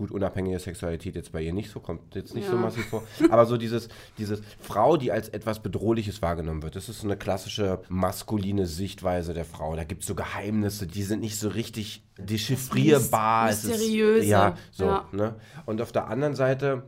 Gut, 0.00 0.12
unabhängige 0.12 0.58
Sexualität 0.58 1.14
jetzt 1.14 1.30
bei 1.30 1.42
ihr 1.42 1.52
nicht 1.52 1.70
so, 1.70 1.78
kommt 1.78 2.14
jetzt 2.14 2.34
nicht 2.34 2.46
so 2.48 2.54
Ja. 2.54 2.60
massiv 2.62 2.86
vor. 2.86 3.02
Aber 3.30 3.44
so 3.44 3.58
dieses, 3.58 3.90
dieses 4.16 4.40
Frau, 4.58 4.96
die 4.96 5.12
als 5.12 5.28
etwas 5.28 5.60
Bedrohliches 5.62 6.22
wahrgenommen 6.22 6.62
wird, 6.62 6.74
das 6.74 6.88
ist 6.88 7.00
so 7.00 7.06
eine 7.06 7.18
klassische 7.18 7.82
maskuline 7.90 8.66
Sichtweise 8.66 9.34
der 9.34 9.44
Frau. 9.44 9.76
Da 9.76 9.84
gibt 9.84 10.00
es 10.00 10.08
so 10.08 10.14
Geheimnisse, 10.14 10.86
die 10.86 11.02
sind 11.02 11.20
nicht 11.20 11.38
so 11.38 11.50
richtig 11.50 12.02
dechiffrierbar. 12.18 13.50
Es 13.50 13.64
ist- 13.64 13.72
Mysteriöse. 13.72 14.26
Ja, 14.26 14.56
so. 14.72 14.84
Ja. 14.86 15.06
Ne? 15.12 15.34
Und 15.66 15.82
auf 15.82 15.92
der 15.92 16.08
anderen 16.08 16.34
Seite 16.34 16.84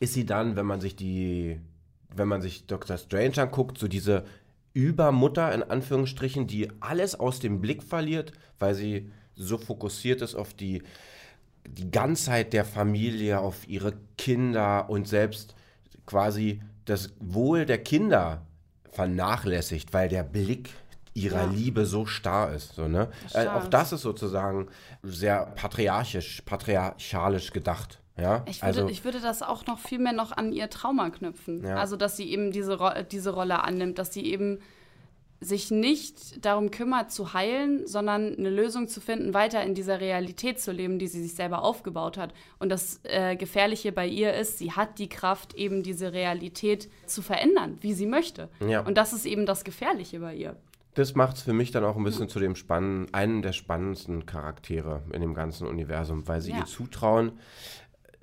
ist 0.00 0.12
sie 0.12 0.26
dann, 0.26 0.54
wenn 0.54 0.66
man 0.66 0.82
sich 0.82 0.96
die, 0.96 1.58
wenn 2.14 2.28
man 2.28 2.42
sich 2.42 2.66
Dr. 2.66 2.98
Strange 2.98 3.38
anguckt, 3.38 3.78
so 3.78 3.88
diese 3.88 4.24
Übermutter 4.74 5.50
in 5.54 5.62
Anführungsstrichen, 5.62 6.46
die 6.46 6.68
alles 6.80 7.18
aus 7.18 7.40
dem 7.40 7.62
Blick 7.62 7.82
verliert, 7.82 8.32
weil 8.58 8.74
sie 8.74 9.10
so 9.34 9.56
fokussiert 9.56 10.20
ist 10.20 10.34
auf 10.34 10.52
die, 10.52 10.82
die 11.66 11.90
Ganzheit 11.90 12.52
der 12.52 12.64
Familie, 12.64 13.40
auf 13.40 13.68
ihre 13.68 13.94
Kinder 14.18 14.88
und 14.88 15.08
selbst 15.08 15.54
quasi 16.06 16.60
das 16.84 17.14
Wohl 17.18 17.66
der 17.66 17.78
Kinder 17.78 18.42
vernachlässigt, 18.92 19.92
weil 19.92 20.08
der 20.08 20.22
Blick 20.22 20.70
ihrer 21.14 21.44
Ja. 21.44 21.50
Liebe 21.50 21.86
so 21.86 22.06
starr 22.06 22.52
ist. 22.52 22.74
So, 22.74 22.88
ne? 22.88 23.08
Äh, 23.32 23.46
auch 23.46 23.68
das 23.68 23.92
ist 23.92 24.02
sozusagen 24.02 24.68
sehr 25.02 25.46
patriarchisch, 25.46 26.42
patriarchalisch 26.42 27.52
gedacht. 27.52 28.00
Ja? 28.16 28.44
Ich 28.46 28.62
würde, 28.62 28.66
also, 28.66 28.88
ich 28.88 29.04
würde 29.04 29.20
das 29.20 29.42
auch 29.42 29.66
noch 29.66 29.78
viel 29.78 29.98
mehr 29.98 30.12
noch 30.12 30.32
an 30.32 30.52
ihr 30.52 30.70
Trauma 30.70 31.10
knüpfen. 31.10 31.64
Ja. 31.64 31.76
Also, 31.76 31.96
dass 31.96 32.16
sie 32.16 32.30
eben 32.30 32.52
diese, 32.52 32.78
Ro 32.78 32.90
diese 33.10 33.30
Rolle 33.30 33.62
annimmt, 33.62 33.98
dass 33.98 34.12
sie 34.12 34.24
eben 34.24 34.60
sich 35.44 35.70
nicht 35.70 36.44
darum 36.44 36.70
kümmert 36.70 37.12
zu 37.12 37.34
heilen, 37.34 37.86
sondern 37.86 38.34
eine 38.36 38.50
Lösung 38.50 38.88
zu 38.88 39.00
finden, 39.00 39.34
weiter 39.34 39.62
in 39.62 39.74
dieser 39.74 40.00
Realität 40.00 40.58
zu 40.60 40.72
leben, 40.72 40.98
die 40.98 41.06
sie 41.06 41.22
sich 41.22 41.34
selber 41.34 41.62
aufgebaut 41.62 42.16
hat. 42.18 42.32
Und 42.58 42.70
das 42.70 43.00
äh, 43.04 43.36
Gefährliche 43.36 43.92
bei 43.92 44.06
ihr 44.06 44.34
ist, 44.34 44.58
sie 44.58 44.72
hat 44.72 44.98
die 44.98 45.08
Kraft, 45.08 45.54
eben 45.54 45.82
diese 45.82 46.12
Realität 46.12 46.88
zu 47.06 47.22
verändern, 47.22 47.78
wie 47.80 47.92
sie 47.92 48.06
möchte. 48.06 48.48
Ja. 48.66 48.80
Und 48.80 48.96
das 48.96 49.12
ist 49.12 49.26
eben 49.26 49.46
das 49.46 49.64
Gefährliche 49.64 50.18
bei 50.20 50.34
ihr. 50.34 50.56
das 50.94 51.14
macht 51.14 51.36
es 51.36 51.42
für 51.42 51.52
mich 51.52 51.70
dann 51.72 51.84
auch 51.84 51.96
ein 51.96 52.04
bisschen 52.04 52.28
zu 52.28 52.38
dem 52.38 52.54
spannenden, 52.56 53.12
einem 53.12 53.42
der 53.42 53.52
spannendsten 53.52 54.26
Charaktere 54.26 55.02
in 55.12 55.20
dem 55.20 55.34
ganzen 55.34 55.66
Universum, 55.66 56.26
weil 56.28 56.40
sie 56.40 56.52
Ja. 56.52 56.58
ihr 56.58 56.66
zutrauen, 56.66 57.32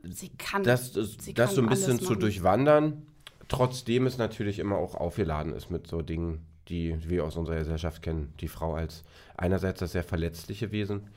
Sie 0.04 0.30
kann, 0.30 0.64
das, 0.64 0.94
das, 0.94 1.18
sie 1.20 1.34
das 1.36 1.50
kann 1.50 1.56
so 1.56 1.62
ein 1.62 1.70
bisschen 1.70 2.00
zu 2.00 2.16
durchwandern, 2.16 3.06
trotzdem 3.48 4.08
es 4.08 4.18
natürlich 4.18 4.58
immer 4.58 4.78
auch 4.78 4.96
aufgeladen 4.96 5.54
ist 5.54 5.70
mit 5.70 5.86
so 5.86 6.02
Dingen, 6.02 6.40
die 6.72 6.98
wir 7.10 7.26
aus 7.26 7.36
unserer 7.38 7.58
Gesellschaft 7.58 8.02
kennen. 8.02 8.34
Die 8.40 8.48
Frau 8.48 8.74
als 8.74 9.04
einerseits 9.38 9.80
das 9.80 9.92
sehr 9.92 10.04
verletzliche 10.04 10.72
Wesen, 10.72 11.10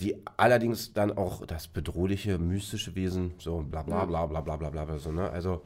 die 0.00 0.16
allerdings 0.36 0.92
dann 0.92 1.16
auch 1.16 1.44
das 1.46 1.68
bedrohliche, 1.68 2.38
mystische 2.38 2.94
Wesen, 2.94 3.34
so 3.38 3.58
bla 3.58 3.82
bla 3.82 4.04
bla 4.06 4.26
bla 4.26 4.40
bla 4.40 4.56
bla 4.56 4.70
bla, 4.70 4.84
bla 4.86 4.98
so, 4.98 5.12
ne? 5.12 5.30
Also 5.30 5.62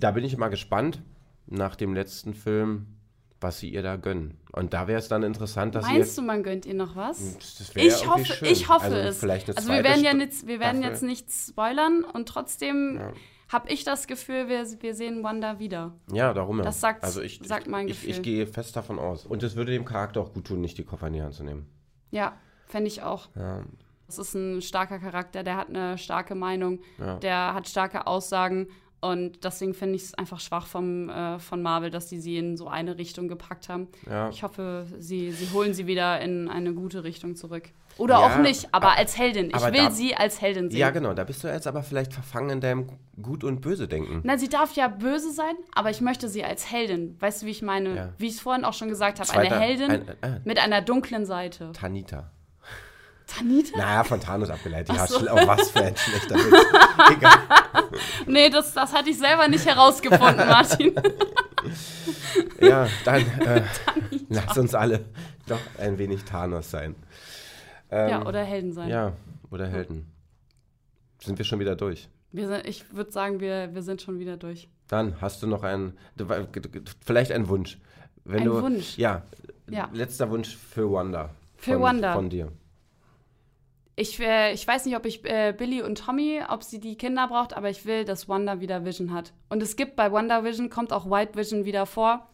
da 0.00 0.10
bin 0.12 0.24
ich 0.24 0.36
mal 0.36 0.48
gespannt 0.48 1.02
nach 1.46 1.76
dem 1.76 1.94
letzten 1.94 2.34
Film, 2.34 2.86
was 3.40 3.58
sie 3.58 3.68
ihr 3.68 3.82
da 3.82 3.96
gönnen. 3.96 4.38
Und 4.52 4.72
da 4.72 4.88
wäre 4.88 4.98
es 4.98 5.08
dann 5.08 5.22
interessant, 5.22 5.74
dass 5.74 5.84
Meinst 5.84 6.16
du, 6.16 6.22
man 6.22 6.42
gönnt 6.42 6.64
ihr 6.64 6.74
noch 6.74 6.96
was? 6.96 7.20
wär 7.74 7.84
Ich 7.84 8.08
hoffe, 8.08 8.24
schön. 8.24 8.48
ich 8.48 8.68
hoffe 8.68 8.86
also 8.86 8.96
es. 8.96 9.22
Also 9.56 9.68
wir 9.68 9.84
werden 9.84 10.02
ja 10.02 10.16
jetzt, 10.16 10.46
wir 10.46 10.58
werden 10.58 10.78
Staffel. 10.78 10.92
jetzt 10.92 11.02
nicht 11.02 11.30
spoilern 11.30 12.02
und 12.02 12.28
trotzdem 12.28 12.96
Ja. 12.98 13.12
Habe 13.48 13.68
ich 13.70 13.84
das 13.84 14.06
Gefühl, 14.06 14.48
wir, 14.48 14.64
wir 14.80 14.94
sehen 14.94 15.22
Wanda 15.22 15.58
wieder. 15.58 15.94
Ja, 16.12 16.34
darum 16.34 16.58
ja. 16.58 16.64
Das 16.64 16.80
sagt- 16.80 17.04
also 17.04 17.20
ich, 17.20 17.40
sagt 17.44 17.68
mein 17.68 17.86
ich, 17.88 17.94
Gefühl. 17.94 18.10
Ich, 18.10 18.22
gehe 18.22 18.46
fest 18.46 18.74
davon 18.76 18.98
aus. 18.98 19.24
Und 19.26 19.42
es 19.42 19.54
würde 19.56 19.72
dem 19.72 19.84
Charakter 19.84 20.20
auch 20.20 20.32
gut 20.32 20.46
tun, 20.46 20.60
nicht 20.60 20.78
die 20.78 20.84
Koffer 20.84 21.06
in 21.08 21.12
die 21.14 21.22
Hand 21.22 21.34
zu 21.34 21.44
nehmen. 21.44 21.66
Ja, 22.10 22.36
fände 22.66 22.88
ich 22.88 23.02
auch. 23.02 23.28
Ja, 23.36 23.62
Das 24.06 24.18
ist 24.18 24.34
ein 24.34 24.62
starker 24.62 24.98
Charakter, 24.98 25.42
der 25.42 25.56
hat 25.56 25.68
eine 25.68 25.96
starke 25.98 26.34
Meinung, 26.34 26.80
ja. 26.98 27.16
der 27.18 27.54
hat 27.54 27.68
starke 27.68 28.06
Aussagen 28.06 28.68
Und 29.12 29.44
deswegen 29.44 29.74
finde 29.74 29.96
ich 29.96 30.02
es 30.04 30.14
einfach 30.14 30.40
schwach 30.40 30.66
vom, 30.66 31.08
äh, 31.08 31.38
von 31.38 31.62
Marvel, 31.62 31.90
dass 31.90 32.06
die 32.06 32.18
sie 32.20 32.36
in 32.38 32.56
so 32.56 32.68
eine 32.68 32.98
Richtung 32.98 33.28
gepackt 33.28 33.68
haben. 33.68 33.88
Ja. 34.08 34.28
Ich 34.30 34.42
hoffe, 34.42 34.86
sie, 34.98 35.32
sie 35.32 35.52
holen 35.52 35.74
sie 35.74 35.86
wieder 35.86 36.20
in 36.20 36.48
eine 36.48 36.72
gute 36.74 37.04
Richtung 37.04 37.36
zurück. 37.36 37.70
Oder 37.98 38.18
Ja, 38.20 38.26
auch 38.26 38.38
nicht, 38.42 38.68
aber 38.72 38.98
als 38.98 39.16
Heldin. 39.16 39.46
Ich 39.48 39.64
will 39.64 39.72
da- 39.72 39.90
sie 39.90 40.14
als 40.14 40.42
Heldin 40.42 40.70
sehen. 40.70 40.78
Ja, 40.78 40.90
genau. 40.90 41.14
Da 41.14 41.24
bist 41.24 41.42
du 41.42 41.48
jetzt 41.48 41.66
aber 41.66 41.82
vielleicht 41.82 42.12
verfangen 42.12 42.50
in 42.50 42.60
deinem 42.60 42.88
Gut- 43.22 43.42
und 43.42 43.62
Böse-Denken. 43.62 44.20
Na, 44.22 44.36
sie 44.36 44.50
darf 44.50 44.76
ja 44.76 44.88
böse 44.88 45.32
sein, 45.32 45.54
aber 45.74 45.88
ich 45.88 46.02
möchte 46.02 46.28
sie 46.28 46.44
als 46.44 46.70
Heldin. 46.70 47.16
Weißt 47.20 47.40
du, 47.40 47.46
wie 47.46 47.50
ich 47.52 47.62
meine? 47.62 47.96
Ja. 47.96 48.08
Wie 48.18 48.26
ich 48.26 48.34
es 48.34 48.40
vorhin 48.40 48.66
auch 48.66 48.74
schon 48.74 48.88
gesagt 48.90 49.18
habe, 49.18 49.32
eine 49.32 49.58
Heldin 49.58 49.90
ein- 49.90 50.08
äh. 50.20 50.40
mit 50.44 50.58
einer 50.58 50.82
dunklen 50.82 51.24
Seite. 51.24 51.72
Tanita. 51.72 52.30
Tanita? 53.26 53.76
Naja, 53.78 54.04
von 54.04 54.20
Thanos 54.20 54.50
abgeleitet. 54.50 54.94
Ja, 54.94 55.02
Ach 55.02 55.08
so. 55.08 55.18
schl- 55.18 55.30
oh, 55.32 55.46
was 55.46 55.70
für 55.70 55.82
ein 55.82 55.96
schlechter 55.96 56.36
Witz. 56.36 56.64
Egal. 57.16 57.38
Nee, 58.26 58.50
das, 58.50 58.72
das 58.72 58.92
hatte 58.92 59.10
ich 59.10 59.18
selber 59.18 59.48
nicht 59.48 59.66
herausgefunden, 59.66 60.36
Martin. 60.48 60.94
Ja, 62.60 62.88
dann 63.04 63.20
äh, 63.40 63.62
lass 64.28 64.56
uns 64.56 64.74
alle 64.74 65.04
doch 65.46 65.58
ein 65.78 65.98
wenig 65.98 66.24
Thanos 66.24 66.70
sein. 66.70 66.94
Ähm, 67.90 68.08
ja, 68.10 68.26
oder 68.26 68.42
Helden 68.44 68.72
sein. 68.72 68.88
Ja, 68.88 69.12
oder 69.50 69.66
Helden. 69.66 70.06
Sind 71.22 71.38
wir 71.38 71.44
schon 71.44 71.58
wieder 71.60 71.76
durch? 71.76 72.08
Wir 72.32 72.48
sind, 72.48 72.66
ich 72.66 72.92
würde 72.94 73.10
sagen, 73.10 73.40
wir, 73.40 73.74
wir 73.74 73.82
sind 73.82 74.02
schon 74.02 74.18
wieder 74.18 74.36
durch. 74.36 74.68
Dann 74.88 75.20
hast 75.20 75.42
du 75.42 75.46
noch 75.46 75.62
einen, 75.62 75.96
vielleicht 77.04 77.32
einen 77.32 77.48
Wunsch. 77.48 77.78
Wenn 78.24 78.40
Ein 78.40 78.44
du, 78.46 78.62
Wunsch? 78.62 78.96
Ja, 78.98 79.22
Ja. 79.70 79.88
letzter 79.92 80.30
Wunsch 80.30 80.56
für 80.56 80.90
Wanda. 80.92 81.30
Für 81.56 81.74
von, 81.74 81.82
Wanda. 81.82 82.12
Von 82.12 82.28
dir. 82.30 82.52
Ich, 83.98 84.20
äh, 84.20 84.52
ich 84.52 84.66
weiß 84.68 84.84
nicht, 84.84 84.94
ob 84.96 85.06
ich 85.06 85.24
äh, 85.24 85.54
Billy 85.56 85.82
und 85.82 85.96
Tommy, 85.98 86.42
ob 86.48 86.62
sie 86.62 86.80
die 86.80 86.96
Kinder 86.96 87.28
braucht, 87.28 87.56
aber 87.56 87.70
ich 87.70 87.86
will, 87.86 88.04
dass 88.04 88.28
Wanda 88.28 88.60
wieder 88.60 88.84
Vision 88.84 89.12
hat. 89.14 89.32
Und 89.48 89.62
es 89.62 89.74
gibt 89.76 89.96
bei 89.96 90.12
Wanda 90.12 90.44
Vision, 90.44 90.68
kommt 90.68 90.92
auch 90.92 91.10
White 91.10 91.34
Vision 91.34 91.64
wieder 91.64 91.86
vor. 91.86 92.28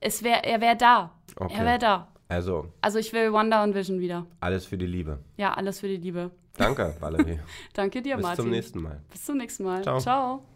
Es 0.00 0.24
wär, 0.24 0.44
er 0.44 0.60
wäre 0.60 0.76
da. 0.76 1.12
Okay. 1.36 1.54
Er 1.56 1.64
wäre 1.64 1.78
da. 1.78 2.08
Also, 2.28 2.72
Also 2.80 2.98
ich 2.98 3.12
will 3.12 3.32
Wanda 3.32 3.62
und 3.62 3.74
Vision 3.76 4.00
wieder. 4.00 4.26
alles 4.40 4.66
für 4.66 4.76
die 4.76 4.86
Liebe. 4.86 5.20
Ja, 5.36 5.54
alles 5.54 5.78
für 5.80 5.88
die 5.88 5.98
Liebe. 5.98 6.32
Danke, 6.56 6.96
Valerie. 6.98 7.38
Danke 7.74 8.02
dir, 8.02 8.16
Bis 8.16 8.22
Martin. 8.22 8.42
zum 8.44 8.50
nächsten 8.50 8.82
Mal. 8.82 9.00
Bis 9.10 9.24
zum 9.24 9.36
nächsten 9.36 9.64
Mal. 9.64 9.82
Ciao. 9.82 10.00
Ciao. 10.00 10.53